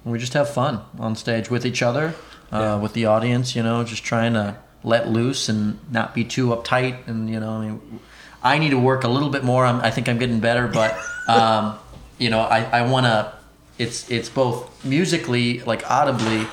[0.04, 2.16] We just have fun on stage with each other,
[2.52, 3.56] uh, with the audience.
[3.56, 7.08] You know, just trying to let loose and not be too uptight.
[7.08, 8.00] And you know, I mean,
[8.44, 9.66] I need to work a little bit more.
[9.66, 10.98] I'm, I think I'm getting better, but
[11.28, 11.78] um,
[12.18, 13.34] you know, I, I want to.
[13.80, 16.46] It's it's both musically, like audibly,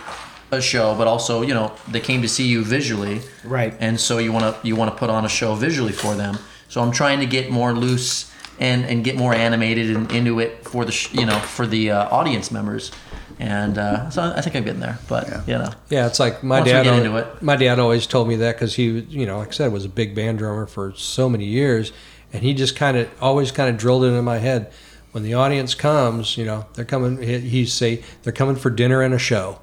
[0.50, 3.74] a show, but also you know they came to see you visually, Right.
[3.80, 6.38] And so you want to you want to put on a show visually for them.
[6.68, 10.64] So I'm trying to get more loose and and get more animated and into it
[10.64, 12.90] for the sh- you know for the uh, audience members.
[13.38, 15.42] And uh, so I think I'm getting there, but Yeah.
[15.46, 16.82] you know, Yeah, it's like my dad.
[16.84, 17.40] get al- into it.
[17.42, 19.88] My dad always told me that because he, you know, like I said, was a
[19.88, 21.90] big band drummer for so many years,
[22.34, 24.70] and he just kind of always kind of drilled it in my head.
[25.12, 27.22] When the audience comes, you know, they're coming.
[27.22, 29.58] he- He'd say they're coming for dinner and a show.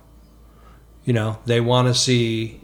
[1.07, 2.59] You know, they want to see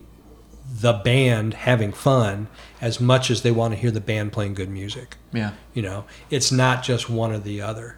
[0.69, 2.47] the band having fun
[2.81, 5.15] as much as they want to hear the band playing good music.
[5.31, 7.97] yeah, You know, it's not just one or the other.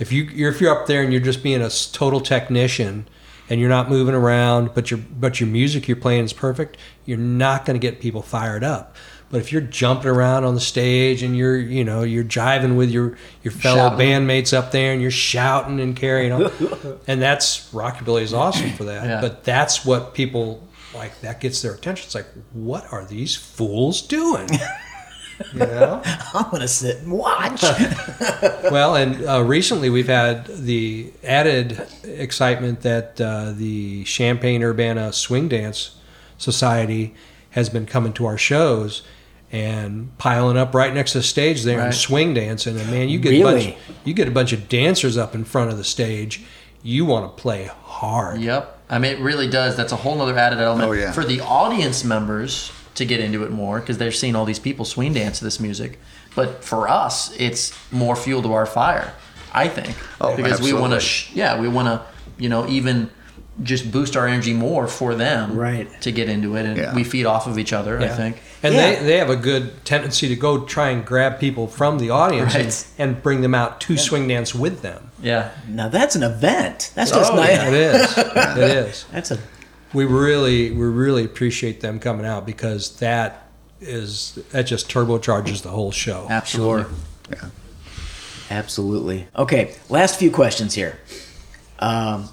[0.00, 3.06] If you you're, if you're up there and you're just being a total technician
[3.48, 7.16] and you're not moving around, but your but your music you're playing is perfect, you're
[7.16, 8.96] not going to get people fired up.
[9.34, 12.92] But if you're jumping around on the stage and you're you know you're jiving with
[12.92, 13.98] your your fellow Shouting.
[13.98, 16.52] bandmates up there and you're shouting and carrying on,
[17.08, 19.04] and that's rockabilly is awesome for that.
[19.04, 19.20] Yeah.
[19.20, 20.62] But that's what people
[20.94, 21.20] like.
[21.22, 22.04] That gets their attention.
[22.04, 24.48] It's like, what are these fools doing?
[25.52, 26.00] You know.
[26.32, 27.64] I'm gonna sit and watch.
[28.70, 35.48] Well, and uh, recently we've had the added excitement that uh, the Champaign Urbana Swing
[35.48, 35.96] Dance
[36.38, 37.16] Society
[37.50, 39.02] has been coming to our shows
[39.54, 42.76] and piling up right next to the stage there and swing dancing.
[42.78, 43.74] And man, you get a bunch,
[44.04, 46.42] you get a bunch of dancers up in front of the stage.
[46.82, 48.40] You want to play hard.
[48.40, 48.80] yep.
[48.90, 49.76] I mean, it really does.
[49.76, 51.12] That's a whole other added element Oh, yeah.
[51.12, 54.84] for the audience members to get into it more because they're seeing all these people
[54.84, 55.98] swing dance to this music.
[56.34, 59.14] But for us, it's more fuel to our fire.
[59.52, 62.02] I think Oh, because we want to, sh- yeah, we want to,
[62.42, 63.08] you know, even
[63.62, 65.88] just boost our energy more for them Right.
[66.02, 66.94] to get into it and Yeah.
[66.94, 68.94] we feed off of each other i think And Yeah.
[68.96, 72.54] they, they have a good tendency to go try and grab people from the audience
[72.54, 72.64] Right.
[72.98, 75.10] and, and bring them out to swing dance with them.
[75.22, 76.90] yeah Now that's an event.
[76.96, 77.48] That's just Oh, nice.
[77.50, 77.68] yeah.
[77.68, 78.18] It is.
[78.18, 79.04] It is.
[79.12, 79.38] That's a
[79.92, 83.46] We really, we really appreciate them coming out because that
[83.80, 86.26] is that just turbocharges the whole show.
[86.30, 86.86] absolutely
[87.30, 87.48] Yeah.
[88.50, 89.26] Absolutely.
[89.36, 90.98] Okay, last few questions here.
[91.78, 92.28] Um,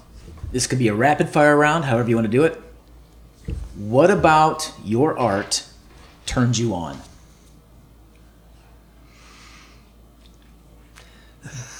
[0.52, 2.60] this could be a rapid fire round, however you want to do it.
[3.76, 5.64] What about your art
[6.26, 6.98] turns you on?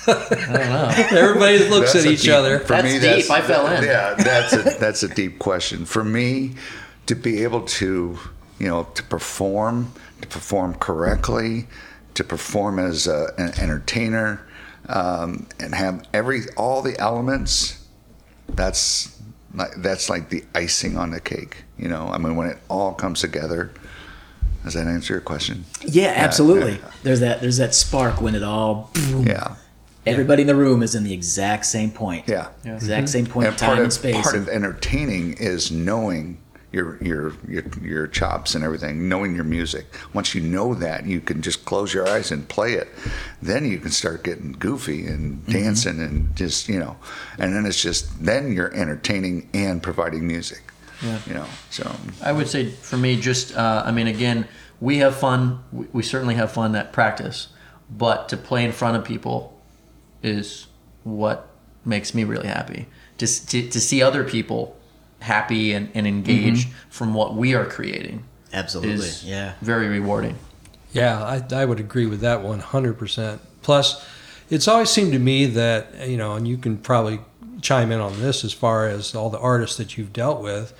[0.08, 2.58] Everybody looks That's at a each deep- other.
[2.60, 3.30] For That's me, deep.
[3.30, 3.84] I fell in.
[3.84, 5.84] Yeah, that's a, that's a deep question.
[5.84, 6.54] For me,
[7.06, 8.18] to be able to,
[8.58, 11.68] you know, to perform, to perform correctly,
[12.14, 14.44] to perform as a, an entertainer,
[14.88, 17.81] um, and have every all the elements.
[18.54, 19.20] That's
[19.54, 21.64] like, that's like the icing on the cake.
[21.78, 23.72] You know, I mean, when it all comes together.
[24.64, 25.64] Does that answer your question?
[25.84, 26.74] Yeah, absolutely.
[26.74, 26.90] yeah.
[27.02, 27.40] There's that.
[27.40, 28.92] There's that spark when it all.
[28.94, 29.56] Yeah.
[30.06, 32.28] Everybody in the room is in the exact same point.
[32.28, 32.48] Yeah.
[32.64, 33.06] Exact mm-hmm.
[33.06, 34.22] same point in and time part of and space.
[34.22, 36.38] part of entertaining is knowing
[36.72, 39.86] your your your your chops and everything, knowing your music.
[40.14, 42.88] Once you know that, you can just close your eyes and play it.
[43.42, 45.52] Then you can start getting goofy and Mm-hmm.
[45.52, 46.96] dancing and just you know,
[47.38, 50.62] and then it's just then you're entertaining and providing music.
[51.02, 51.18] Yeah.
[51.26, 51.90] You know, so
[52.22, 54.46] I would say for me, just uh, I mean, again,
[54.80, 55.62] we have fun.
[55.72, 57.48] We, we certainly have fun at practice,
[57.90, 59.60] but to play in front of people
[60.22, 60.68] is
[61.04, 61.48] what
[61.84, 62.86] makes me really happy.
[63.18, 64.76] To to, to see other people
[65.22, 66.90] happy and, and engaged mm-hmm.
[66.90, 68.94] from what we are creating Absolutely.
[68.94, 69.54] is yeah.
[69.62, 70.36] very rewarding.
[70.92, 73.38] Yeah, I, I would agree with that 100%.
[73.62, 74.06] Plus,
[74.50, 77.20] it's always seemed to me that, you know, and you can probably
[77.62, 80.74] chime in on this as far as all the artists that you've dealt with,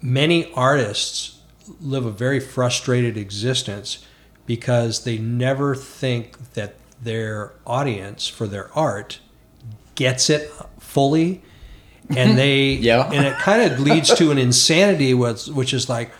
[0.00, 1.40] many artists
[1.80, 4.04] live a very frustrated existence
[4.46, 9.18] because they never think that their audience for their art
[9.96, 11.42] gets it fully
[12.10, 13.10] and they Yeah.
[13.12, 16.10] and it kind of leads to an insanity which, which is like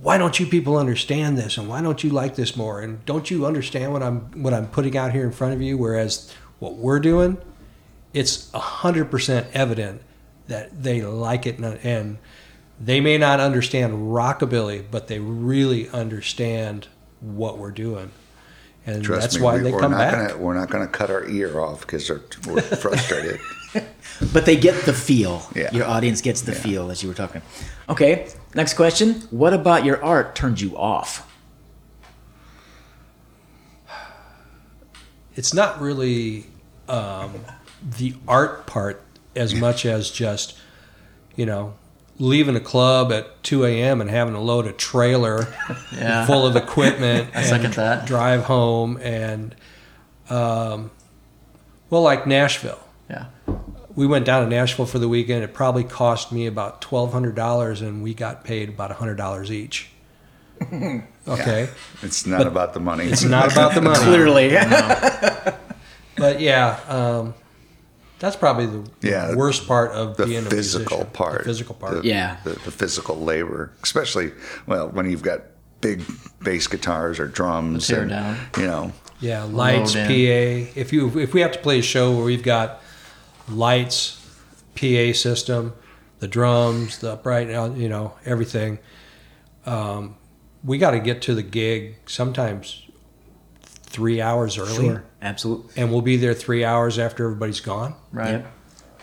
[0.00, 2.80] why don't you people understand this and why don't you like this more?
[2.80, 5.78] And don't you understand what I'm what I'm putting out here in front of you?
[5.78, 7.38] Whereas what we're doing
[8.12, 10.00] it's 100% evident
[10.46, 11.58] that they like it.
[11.58, 12.18] And, and
[12.80, 16.88] they may not understand rockabilly but they really understand
[17.20, 18.10] what we're doing.
[18.86, 20.28] And trust that's me, why we, they we're come not back.
[20.28, 22.10] gonna we're not gonna cut our ear off because
[22.46, 23.40] we're frustrated.
[24.32, 25.42] But they get the feel.
[25.56, 25.70] Yeah.
[25.72, 26.58] Your audience gets the Yeah.
[26.58, 27.42] feel as you were talking.
[27.88, 29.14] Okay, next question.
[29.30, 31.28] What about your art turned you off?
[35.36, 36.46] it's not really
[36.88, 37.34] um,
[37.82, 39.02] the art part
[39.34, 40.56] as much as just
[41.34, 41.74] you know
[42.20, 44.00] leaving a club at 2 a.m.
[44.00, 45.52] and having to load a trailer
[45.92, 46.24] Yeah.
[46.26, 48.06] full of equipment I and that.
[48.06, 49.54] drive home and
[50.30, 50.92] um,
[51.90, 52.83] well like nashville Yeah.
[53.96, 58.02] We went down to nashville for the weekend it probably cost me about $1200 and
[58.02, 59.88] we got paid about $100 each
[61.28, 61.68] okay
[62.02, 63.04] It's not about the money.
[63.06, 64.56] it's not about the money Clearly.
[66.16, 67.34] But yeah, um,
[68.20, 71.12] that's probably the Yeah, worst part of the being physical musician.
[71.12, 71.38] part.
[71.38, 72.02] The physical part.
[72.02, 72.36] The, Yeah.
[72.44, 74.30] The, the physical labor, especially
[74.66, 75.42] well when you've got
[75.80, 76.02] big
[76.40, 77.88] bass guitars or drums.
[77.88, 78.36] tear and, down.
[78.58, 79.98] You know, Yeah, lights, PA.
[80.08, 82.80] If you if we have to play a show where we've got
[83.48, 84.20] lights,
[84.74, 85.74] PA system,
[86.20, 88.78] the drums, the upright, you know, everything.
[89.66, 90.16] Um,
[90.62, 92.82] we got to get to the gig sometimes
[93.62, 95.04] three hours early, sure.
[95.22, 95.70] Absolutely.
[95.76, 97.94] and we'll be there three hours after everybody's gone.
[98.12, 98.32] Right.
[98.32, 98.52] Yep.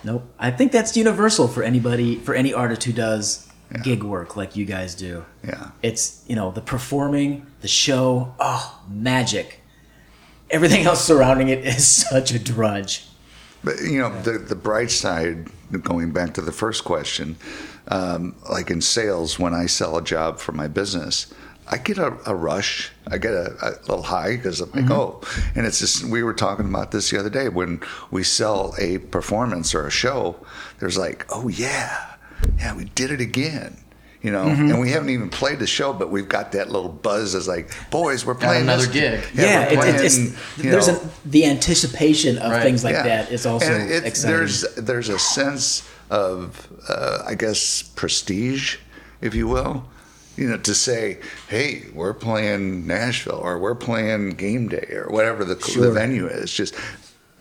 [0.04, 0.34] Nope.
[0.39, 3.48] I think that's universal for anybody, for any artist who does
[3.84, 5.24] gig work like you guys do.
[5.46, 5.72] yeah.
[5.82, 9.62] It's, you know, the performing, the show, oh, magic.
[10.50, 13.08] Everything else surrounding it is such a drudge.
[13.64, 15.49] But you know, the the bright side,
[15.84, 17.38] going back to the first question,
[17.88, 21.34] um, like in sales, when I sell a job for my business,
[21.68, 22.91] I get a, a rush.
[23.07, 25.22] I get a, a little high because I'm like, oh,
[25.55, 28.97] and it's just we were talking about this the other day when we sell a
[28.97, 30.36] performance or a show.
[30.80, 32.16] There's like, oh yeah,
[32.57, 33.78] yeah, we did it again.
[34.24, 37.34] You know, and we haven't even played the show, but we've got that little buzz
[37.34, 39.24] as like, boys, we're playing another this- gig.
[39.34, 42.61] Yeah, we're it, it, it's, there's know, an, the anticipation of Right.
[42.61, 43.03] things like yeah.
[43.03, 44.38] that is also And it's- exciting.
[44.38, 48.78] There's there's a sense of uh, I guess prestige,
[49.22, 49.86] if you will.
[50.38, 51.19] You know, to say,
[51.49, 55.84] "Hey, we're playing Nashville, or we're playing Game Day, or whatever the, Sure.
[55.88, 56.74] the venue is." Just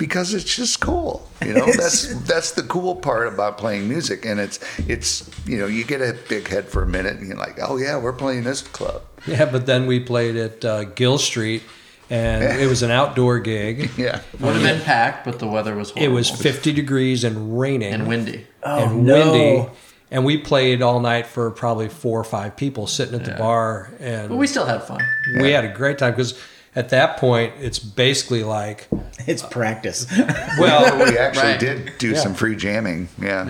[0.00, 1.28] because it's just cool.
[1.44, 5.66] You know, that's that's the cool part about playing music, and it's it's you know
[5.66, 8.42] you get a big head for a minute, and you're like, oh yeah, we're playing
[8.44, 9.02] this club.
[9.26, 11.62] Yeah, but then we played at uh, Gill Street,
[12.08, 13.90] and it was an outdoor gig.
[13.98, 17.92] Yeah, Would have been packed, but the weather was It was 50 degrees and raining
[17.92, 18.46] and windy.
[18.62, 19.14] and no.
[19.32, 19.70] windy.
[20.12, 23.92] And we played all night for probably four or five people sitting at the bar,
[24.00, 25.00] and But we still had fun.
[25.36, 26.40] we had a great time because
[26.76, 28.88] at that point it's basically like,
[29.26, 30.06] It's practice.
[30.58, 31.60] well, we actually Right.
[31.60, 32.18] did do Yeah.
[32.18, 33.08] some free jamming.
[33.20, 33.48] Yeah,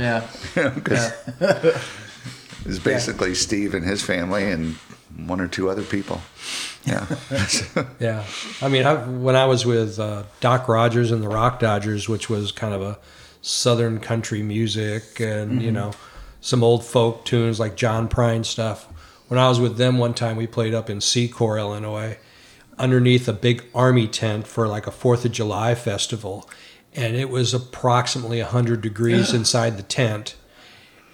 [0.56, 0.70] Yeah.
[0.74, 1.54] because yeah.
[1.66, 4.76] it was basically Steve and his family and
[5.26, 6.20] one or two other people.
[6.86, 7.06] Yeah,
[8.00, 8.24] yeah.
[8.62, 12.30] I mean, I, when I was with uh, Doc Rogers and the Rock Dodgers, which
[12.30, 12.98] was kind of a
[13.42, 15.92] southern country music and you know
[16.40, 18.86] some old folk tunes like John Prine stuff.
[19.28, 22.16] When I was with them one time, we played up in Secor, Illinois,
[22.80, 26.48] underneath a big army tent for like a Fourth of July festival,
[26.94, 30.36] and it was approximately hundred degrees inside the tent,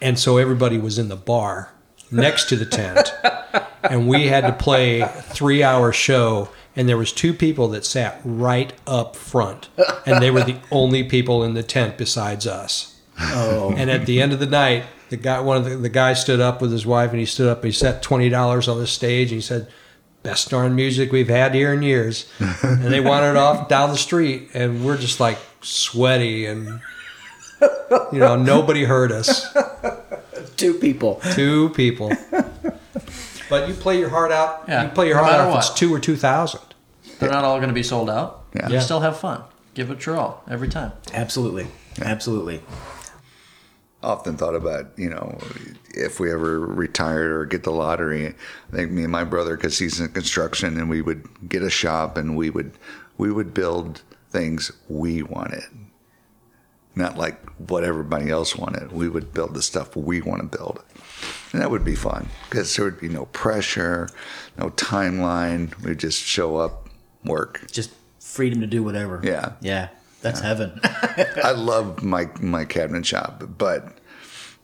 [0.01, 1.73] and so everybody was in the bar
[2.11, 3.13] next to the tent,
[3.83, 6.49] and we had to play a three-hour show.
[6.79, 9.71] And there was two people that sat right up front,
[10.05, 13.01] and they were the only people in the tent besides us.
[13.19, 16.21] Oh, And at the end of the night, the guy, one of the, the guys
[16.21, 17.59] stood up with his wife, and he stood up.
[17.59, 19.69] And he set twenty dollars on the stage, and he said,
[20.27, 22.27] "Best darn music we've had here in years."
[22.63, 26.81] and they wandered off down the street, and we're just like sweaty, and
[28.13, 29.47] you know, nobody heard us.
[30.57, 31.21] two people.
[31.33, 32.13] Two people.
[33.49, 34.65] But you play your heart out.
[34.67, 35.59] Yeah, you play your no heart matter out.
[35.59, 36.61] If it's two or two thousand.
[37.19, 38.45] They're not all going to be sold out.
[38.55, 38.69] Yeah.
[38.69, 38.81] You Yeah.
[38.81, 39.43] still have fun.
[39.75, 40.93] Give it your all every time.
[41.15, 41.67] Absolutely.
[42.03, 42.61] Absolutely.
[44.07, 45.39] Often thought about you know
[45.89, 48.29] if we ever retired or get the lottery.
[48.29, 51.71] I think me and my brother, because he's in construction, and we would get a
[51.71, 52.73] shop and we would
[53.19, 55.65] we would build things we wanted,
[56.95, 58.93] not like what everybody else wanted.
[58.93, 60.83] We would build the stuff we want to build,
[61.53, 64.09] and that would be fun because there would be no pressure,
[64.57, 65.77] no timeline.
[65.83, 66.89] We'd just show up,
[67.25, 67.67] work.
[67.73, 67.91] Just
[68.21, 69.21] freedom to do whatever.
[69.25, 69.55] Yeah.
[69.61, 69.89] Yeah.
[70.27, 70.81] That's heaven.
[71.45, 73.97] I love my my cabinet shop, but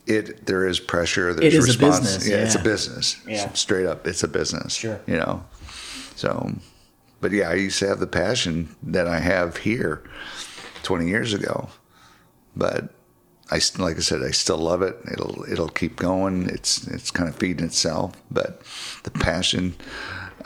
[0.06, 1.32] it there is pressure.
[1.32, 2.00] There's It is a response.
[2.00, 3.16] business, Yeah, it's a business.
[3.26, 3.52] Yeah.
[3.52, 4.74] straight up, it's a business.
[4.74, 5.00] Sure.
[5.06, 5.44] you know.
[6.16, 6.52] So,
[7.20, 10.02] but yeah, I used to have the passion that I have here,
[10.82, 11.68] twenty years ago,
[12.56, 12.92] but
[13.50, 14.96] I like I said, I still love it.
[15.12, 16.48] It'll it'll keep going.
[16.48, 18.62] It's it's kind of feeding itself, but
[19.04, 19.76] the passion.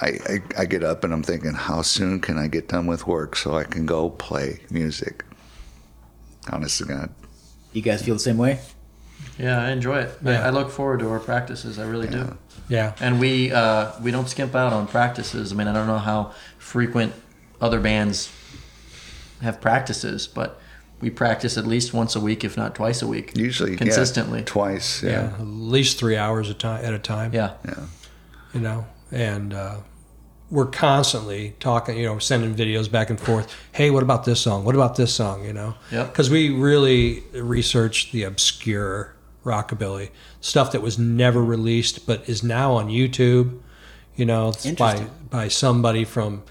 [0.00, 3.06] I, I, I get up and I'm thinking, how soon can I get done with
[3.06, 5.24] work so I can go play music?
[6.50, 7.10] Honest to God.
[7.72, 8.60] you guys feel the same way?
[9.38, 10.18] Yeah, I enjoy it.
[10.24, 10.46] I, Yeah.
[10.46, 11.78] I look forward to our practices.
[11.78, 12.36] I really do.
[12.68, 12.94] Yeah.
[13.00, 15.52] And we uh, we don't skimp out on practices.
[15.52, 17.12] I mean, I don't know how frequent
[17.60, 18.30] other bands
[19.42, 20.60] have practices, but
[21.00, 23.36] we practice at least once a week, if not twice a week.
[23.36, 24.42] Usually, yeah, consistently.
[24.42, 25.02] twice.
[25.02, 25.10] Yeah.
[25.10, 27.32] Yeah, At least three hours a time at a time.
[27.34, 27.54] Yeah.
[27.64, 27.86] yeah,
[28.54, 29.76] you know, and uh,
[30.50, 33.52] we're constantly talking, you know, sending videos back and forth.
[33.72, 34.64] Hey, what about this song?
[34.64, 35.44] What about this song?
[35.44, 36.08] You know, Yep.
[36.12, 42.72] because we really researched the obscure rockabilly stuff that was never released but is now
[42.74, 43.58] on YouTube.
[44.16, 46.42] You know, by by somebody from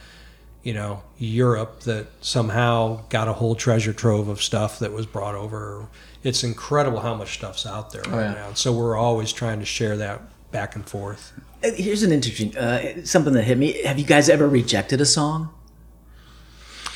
[0.62, 5.36] you know Europe that somehow got a whole treasure trove of stuff that was brought
[5.36, 5.88] over.
[6.24, 8.34] It's incredible how much stuff's out there right Oh, yeah.
[8.34, 8.54] now.
[8.54, 10.22] So we're always trying to share that
[10.56, 11.34] back and forth.
[11.64, 13.82] Uh, Here's an interesting uh, something that hit me.
[13.84, 15.54] Have you guys ever rejected a song?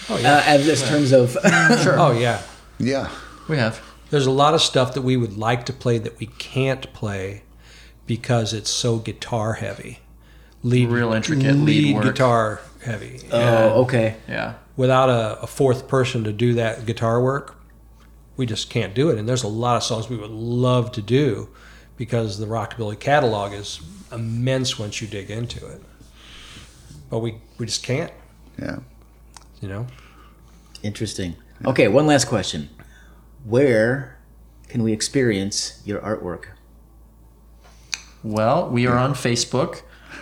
[0.09, 2.41] Oh Uh, as in terms of Oh yeah.
[2.79, 3.09] yeah.
[3.49, 3.81] We have.
[4.11, 7.43] There's a lot of stuff that we would like to play that we can't play
[8.07, 9.99] because it's so guitar heavy.
[10.63, 12.03] Lead, Real intricate lead work.
[12.05, 13.19] guitar heavy.
[13.25, 14.15] And oh, okay.
[14.27, 14.55] Yeah.
[14.77, 17.55] without a, a fourth person to do that guitar work,
[18.37, 19.17] we just can't do it.
[19.17, 21.49] And there's a lot of songs we would love to do
[21.99, 23.81] because the rockabilly catalog is
[24.11, 25.81] immense once you dig into it.
[27.09, 28.11] But we, we just can't,
[28.59, 28.79] Yeah.
[29.61, 29.85] you know?
[30.81, 31.35] Interesting.
[31.65, 32.69] Okay, one last question.
[33.43, 34.17] Where
[34.69, 36.45] can we experience your artwork?
[38.23, 39.81] Well, we are on Facebook.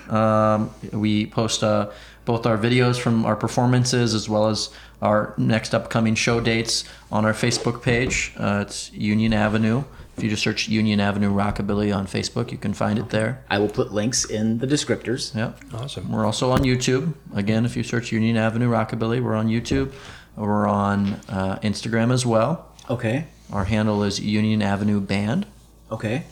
[0.10, 1.92] Um, we post uh,
[2.26, 4.70] both our videos from our performances as well as
[5.00, 8.34] our next upcoming show dates on our Facebook page.
[8.36, 9.84] Uh, it's Union Avenue.
[10.18, 13.44] If you just search Union Avenue Rockabilly on Facebook, you can find it there.
[13.52, 15.36] I will put links in the descriptors.
[15.36, 15.60] Yep.
[15.76, 16.12] Awesome.
[16.12, 17.14] We're also on YouTube.
[17.36, 19.92] Again, if you search Union Avenue Rockabilly, we're on YouTube.
[20.36, 22.66] We're on uh, Instagram as well.
[22.90, 23.28] Okay.
[23.52, 25.46] Our handle is Union Avenue Band.
[25.92, 26.24] Okay.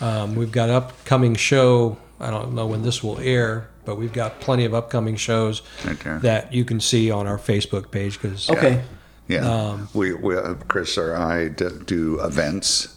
[0.00, 1.96] Um, we've got upcoming show.
[2.18, 5.98] I don't know when this will air, but we've got plenty of upcoming shows Right
[6.00, 6.18] there.
[6.18, 8.82] that you can see on our Facebook page because Okay.
[9.28, 12.94] Yeah, Um, we, we uh, Chris or I d- do events,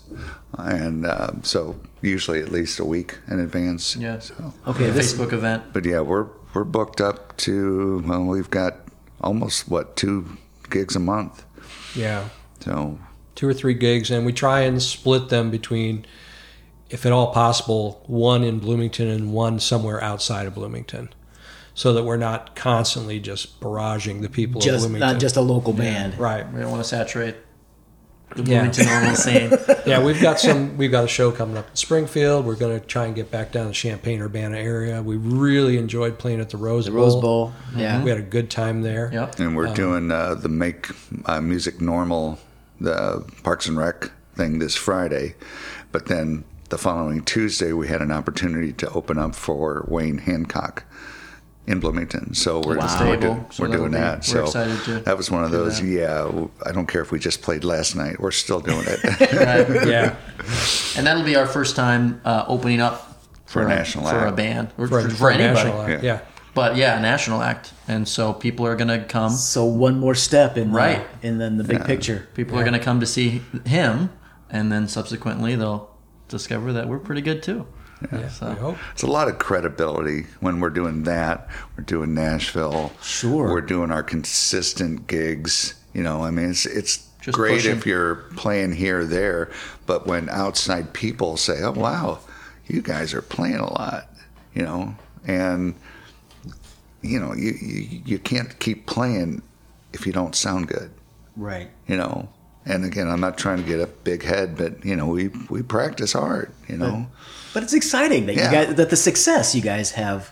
[0.57, 3.95] and uh, so usually at least a week in advance.
[3.95, 4.19] Yeah.
[4.19, 5.63] So, Okay, this Facebook event.
[5.73, 8.73] but yeah, we're we're booked up to well, we've got
[9.21, 10.37] almost what two
[10.69, 11.43] gigs a month.
[11.95, 12.27] Yeah,
[12.59, 12.99] So
[13.35, 16.05] two or three gigs, and we try and split them between,
[16.89, 21.09] if at all possible, one in Bloomington and one somewhere outside of Bloomington,
[21.77, 25.11] so that we're not constantly just barraging the people of just Bloomington.
[25.11, 26.17] not just a local band.
[26.17, 26.51] right.
[26.51, 27.35] We don't want to saturate
[28.35, 28.61] the Yeah.
[28.61, 29.51] Bloomington normal scene.
[29.85, 30.75] Yeah, we've got some.
[30.75, 32.45] We've got a show coming up in Springfield.
[32.47, 35.03] We're going to try and get back down to the Champaign Urbana area.
[35.03, 36.99] We really enjoyed playing at the Rose The Bowl.
[37.03, 37.53] Rose Bowl.
[37.75, 38.03] Yeah.
[38.03, 39.11] We had a good time there.
[39.13, 39.39] Yep.
[39.39, 40.87] and we're doing uh, the make
[41.25, 42.39] uh, music normal,
[42.81, 45.35] the Parks and Rec thing this Friday,
[45.91, 50.83] but then the following Tuesday we had an opportunity to open up for Wayne Hancock
[51.67, 52.33] in Bloomington.
[52.33, 52.97] So we're, Wow.
[53.09, 54.19] we're, do- So we're doing be- that.
[54.19, 55.79] we're so excited to that was one of those.
[55.81, 55.85] that.
[55.87, 58.19] Yeah, I don't care if we just played last night.
[58.19, 59.03] We're still doing it
[59.33, 59.87] Right.
[59.87, 60.15] Yeah,
[60.95, 64.37] And that'll be our first time uh, opening up for a national for a act.
[64.37, 65.69] band or for, for, for anybody.
[65.91, 65.99] Yeah.
[66.01, 66.19] Yeah.
[66.53, 69.31] But yeah, a national act, and so people are gonna come.
[69.31, 71.05] So one more step in the, Right.
[71.21, 72.27] in then the big picture.
[72.33, 74.09] People are gonna come to see him,
[74.49, 75.87] and then subsequently they'll
[76.29, 77.67] discover that we're pretty good too.
[78.11, 78.27] Yeah.
[78.29, 78.77] So- We hope.
[78.93, 81.47] It's a lot of credibility when we're doing that.
[81.77, 82.91] We're doing Nashville.
[83.01, 83.49] Sure.
[83.51, 85.73] We're doing our consistent gigs.
[85.93, 87.77] You know, I mean, it's it's Just great pushing.
[87.77, 89.49] if you're playing here or there,
[89.85, 92.19] but when outside people say, "Oh, wow,
[92.67, 94.09] you guys are playing a lot,"
[94.53, 94.95] you know,
[95.25, 95.73] and
[97.01, 99.41] you know, you you, you can't keep playing
[99.93, 100.91] if you don't sound good.
[101.35, 101.69] Right.
[101.87, 102.29] You know.
[102.65, 105.61] And again, I'm not trying to get a big head, but you know, we we
[105.63, 106.51] practice hard.
[106.67, 107.07] You know.
[107.09, 107.17] But
[107.63, 108.45] it's exciting that Yeah.
[108.45, 110.31] you guys that the success you guys have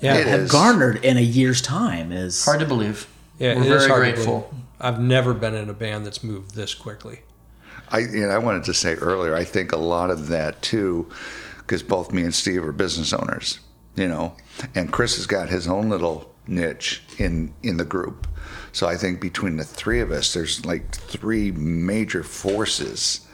[0.00, 0.50] Yeah, It have is.
[0.52, 3.06] garnered in a year's time is Hard to believe.
[3.38, 3.54] yeah.
[3.54, 4.54] we're it is very hard grateful.
[4.80, 7.20] I've never been in a band that's moved this quickly.
[7.90, 11.08] I you know, I wanted to say earlier, I think a lot of that too,
[11.58, 13.58] because both me and Steve are business owners,
[13.96, 14.34] you know,
[14.74, 18.26] and Chris has got his own little niche in in the group.
[18.72, 23.26] So I think between the three of us, there's like three major forces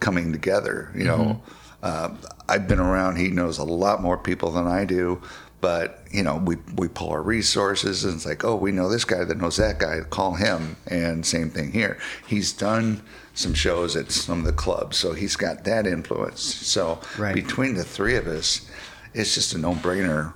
[0.00, 0.92] coming together.
[0.94, 1.52] You know, mm-hmm.
[1.82, 2.10] Uh,
[2.48, 3.16] I've been around.
[3.16, 5.20] He knows a lot more people than I do.
[5.60, 9.04] But you know, we we pull our resources, and it's like, oh, we know this
[9.04, 10.00] guy that knows that guy.
[10.10, 10.74] Call him.
[10.88, 11.98] And same thing here.
[12.26, 13.00] He's done
[13.34, 16.42] some shows at some of the clubs, so he's got that influence.
[16.42, 17.32] So Right.
[17.34, 18.68] between the three of us,
[19.14, 20.34] it's just a no-brainer.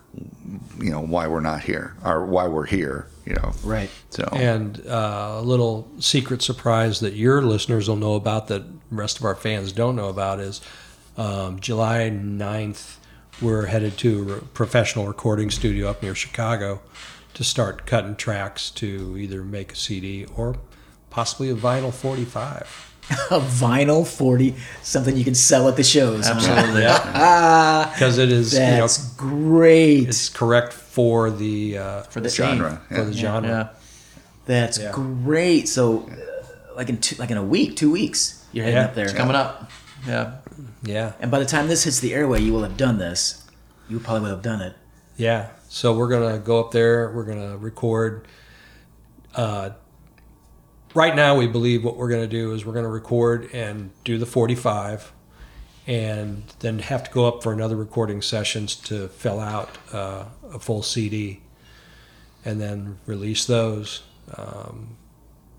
[0.78, 3.08] You know why we're not here, or why we're here.
[3.24, 3.90] You know, right.
[4.10, 9.18] So And uh, a little secret surprise that your listeners will know about that rest
[9.18, 10.60] of our fans don't know about is
[11.16, 12.96] um, July 9th,
[13.40, 16.80] we're headed to a professional recording studio up near Chicago
[17.34, 20.56] to start cutting tracks to either make a CD or
[21.10, 22.92] possibly a vinyl 45.
[23.30, 26.26] A vinyl 40, something you can sell at the shows.
[26.26, 26.80] Absolutely.
[26.82, 30.08] Because it is, you know, That's great.
[30.08, 32.56] it's correct for the uh, For the scene.
[32.56, 32.82] genre.
[32.88, 33.48] for the genre.
[33.48, 33.68] Yeah.
[34.46, 34.90] That's Yeah.
[34.90, 35.68] great.
[35.68, 38.86] So, uh, like in two, like in a week, two weeks, you're heading Yeah.
[38.86, 39.08] up there.
[39.10, 39.70] Coming up.
[40.04, 40.32] Yeah.
[40.86, 41.12] Yeah.
[41.20, 43.44] And by the time this hits the airway, you will have done this.
[43.88, 44.74] You probably will have done it.
[45.16, 45.50] Yeah.
[45.68, 47.10] So we're gonna go up there.
[47.12, 48.26] We're gonna record.
[49.34, 49.70] Uh,
[50.94, 54.26] right now, we believe what we're gonna do is we're gonna record and do the
[54.26, 55.12] forty-five,
[55.86, 60.58] and then have to go up for another recording sessions to fill out uh, a
[60.58, 61.40] full CD,
[62.44, 64.02] and then release those.
[64.36, 64.96] Um,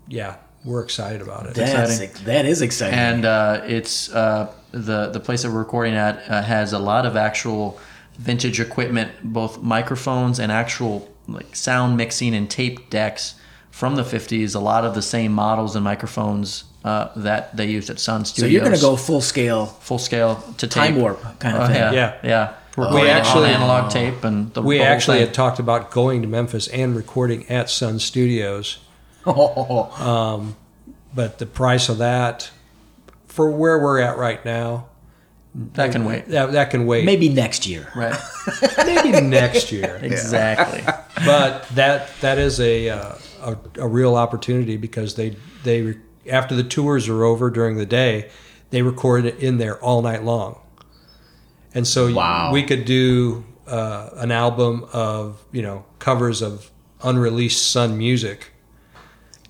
[0.08, 1.54] yeah, we're excited about it.
[1.54, 2.10] That's exciting.
[2.10, 2.98] ex- that is exciting.
[2.98, 7.06] and uh, it's uh, the the place that we're recording at uh, has a lot
[7.06, 7.78] of actual
[8.18, 13.34] vintage equipment, both microphones and actual like sound mixing and tape decks
[13.70, 14.54] from the 50s.
[14.54, 18.48] A lot of the same models and microphones uh, that they used at Sun Studios.
[18.48, 21.66] so you're going to go full scale full scale to time warp kind of Oh,
[21.66, 21.76] thing.
[21.76, 22.14] yeah, Yeah.
[22.22, 22.54] yeah.
[22.76, 25.26] We're We actually- analog tape and the We actually thing.
[25.26, 28.78] had talked about going to Memphis and recording at Sun Studios.
[29.24, 29.90] but
[31.38, 32.50] the price of that
[33.38, 34.88] for where we're at right now
[35.74, 36.26] that can wait.
[36.26, 37.86] that, that can wait Maybe next year.
[37.94, 38.18] Right.
[38.84, 40.82] maybe next year Exactly.
[41.24, 45.96] but that that is a, uh, a a real opportunity because they they
[46.28, 48.28] after the tours are over during the day
[48.70, 50.58] they record it in there all night long
[51.74, 52.50] and so Wow.
[52.52, 56.70] we could do uh, an album of you know covers of
[57.04, 58.50] unreleased Sun music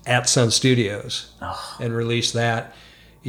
[0.05, 1.33] at Sun Studios
[1.79, 2.73] and release that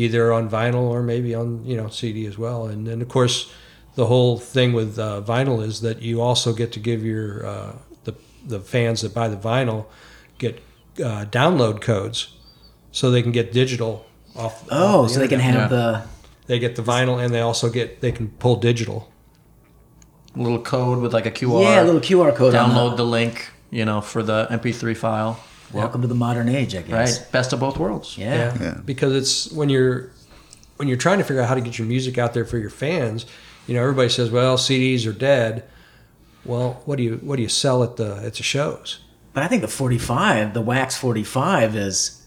[0.00, 2.66] either on vinyl or maybe on you know CD as well.
[2.66, 3.52] And then of course
[3.94, 7.72] the whole thing with uh, vinyl is that you also get to give your uh,
[8.04, 8.14] the
[8.46, 9.86] the fans that buy the vinyl
[10.38, 10.54] get
[11.04, 12.28] uh, download codes
[12.92, 14.64] so they can get digital off.
[14.70, 15.68] Oh, off the so they can have Yeah.
[15.76, 16.02] the.
[16.46, 19.08] they get the vinyl and they also get they can pull digital.
[20.36, 21.62] A little code with like a QR.
[21.62, 25.40] Yeah, a little QR code Download the- the link, you know, for the MP3 file.
[25.72, 27.20] Welcome to the modern age, I guess.
[27.20, 27.32] Right.
[27.32, 28.18] Best of both worlds.
[28.18, 28.56] Yeah.
[28.60, 28.80] Yeah.
[28.84, 30.10] Because it's when you're
[30.76, 32.70] when you're trying to figure out how to get your music out there for your
[32.70, 33.26] fans,
[33.66, 35.64] you know, everybody says, "Well, CDs are dead."
[36.44, 39.00] Well, what do you what do you sell at the at the shows?
[39.32, 42.26] But I think the 45, the Wax 45, is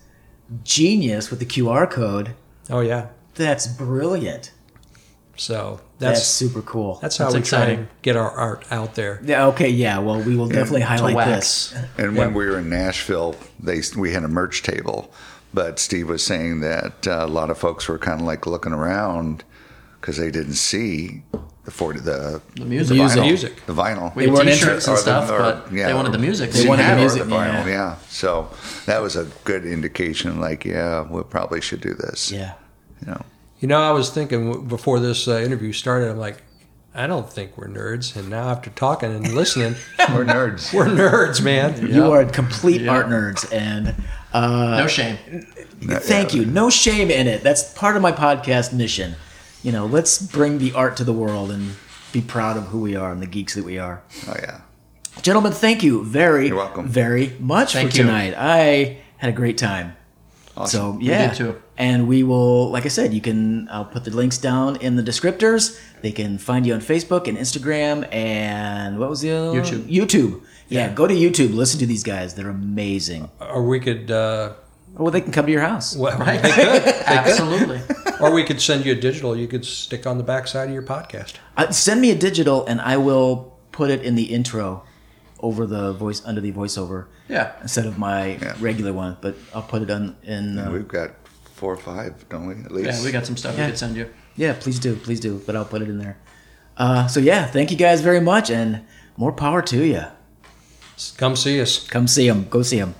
[0.63, 2.35] genius with the QR code.
[2.69, 3.07] Oh yeah.
[3.35, 4.51] That's brilliant.
[5.35, 6.99] So That's, that's super cool.
[7.01, 7.87] that's how That's we try exciting.
[8.03, 9.19] get our art out there.
[9.25, 9.97] yeah, okay, yeah.
[9.99, 11.73] Well, we will definitely To highlight this.
[11.97, 15.11] And when we were in Nashville, they we had a merch table,
[15.53, 18.73] but Steve was saying that uh, a lot of folks were kind of like looking
[18.73, 19.43] around
[19.99, 21.23] because they didn't see
[21.65, 22.95] the forty the The music.
[22.97, 23.17] Music.
[23.17, 23.65] vinyl, Music.
[23.65, 24.15] the vinyl.
[24.15, 26.51] We had weren't t-shirts and Or the- stuff, or- but yeah, they wanted the music.
[26.51, 27.67] They wanted the Yeah, or music, vinyl, yeah.
[27.67, 27.95] yeah.
[28.09, 28.49] So
[28.85, 30.39] that was a good indication.
[30.39, 32.31] Like, yeah, we probably should do this.
[32.31, 32.53] Yeah.
[33.01, 33.21] You know.
[33.63, 36.43] You know, I was thinking before this uh, interview started, I'm like,
[36.93, 38.13] I don't think we're nerds.
[38.13, 39.75] And now after talking and listening,
[40.13, 40.73] We're nerds.
[40.73, 41.87] we're nerds, man.
[41.87, 42.91] You are complete Yeah.
[42.91, 43.95] art nerds, and
[44.33, 45.17] uh, No shame.
[45.81, 46.43] thank you.
[46.45, 47.41] No shame in it.
[47.41, 49.15] That's part of my podcast mission.
[49.63, 51.75] You know, let's bring the art to the world and
[52.11, 54.03] be proud of who we are and the geeks that we are.
[54.27, 54.59] Oh yeah.
[55.21, 56.89] Gentlemen, thank you very, You're welcome.
[56.89, 58.03] very much Thank for you.
[58.03, 58.33] tonight.
[58.37, 59.95] I had a great time.
[60.57, 60.95] Awesome.
[60.95, 61.62] So yeah, did too.
[61.77, 63.67] And we will, like I said, you can.
[63.69, 65.79] I'll put the links down in the descriptors.
[66.01, 69.59] They can find you on Facebook and Instagram and what was the other?
[69.61, 69.83] YouTube.
[69.87, 70.41] YouTube.
[70.69, 71.53] Yeah, go to YouTube.
[71.53, 72.33] Listen to these guys.
[72.35, 73.29] They're amazing.
[73.39, 74.53] Or we could, uh,
[74.97, 75.95] Or they can come to your house.
[75.95, 76.83] well, they could.
[77.05, 77.81] Absolutely.
[78.19, 79.35] or we could send you a digital.
[79.35, 81.33] You could stick on the backside of your podcast.
[81.57, 84.83] Uh, send me a digital, and I will put it in the intro
[85.39, 87.51] over the voice under the voiceover Yeah.
[87.61, 88.55] instead of my Yeah.
[88.59, 89.17] regular one.
[89.21, 90.57] But I'll put it on in.
[90.57, 91.11] Uh, We've got
[91.63, 92.55] four or five, don't we?
[92.65, 92.99] At least.
[92.99, 93.65] Yeah, we got some stuff Yeah.
[93.67, 94.09] we could send you.
[94.35, 95.41] Yeah, please do, please do.
[95.45, 96.17] But I'll put it in there.
[96.75, 98.81] Uh, so yeah, thank you guys very much, and
[99.15, 100.03] more power to you.
[101.15, 101.87] Come see us.
[101.87, 102.47] Come see them.
[102.49, 102.95] Go see them.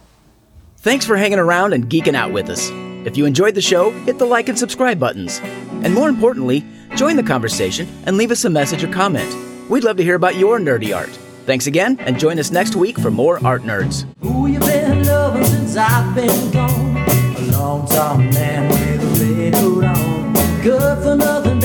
[0.78, 2.70] Thanks for hanging around and geeking out with us.
[3.06, 5.42] If you enjoyed the show, hit the like and subscribe buttons.
[5.84, 6.64] And more importantly,
[6.96, 9.30] join the conversation and leave us a message or comment.
[9.70, 11.10] We'd love to hear about your nerdy art.
[11.46, 14.06] Thanks again, and join us next week for more Art Nerds.
[14.22, 14.44] Who
[17.74, 20.62] long time man with a hood on.
[20.62, 21.63] Good for nothing,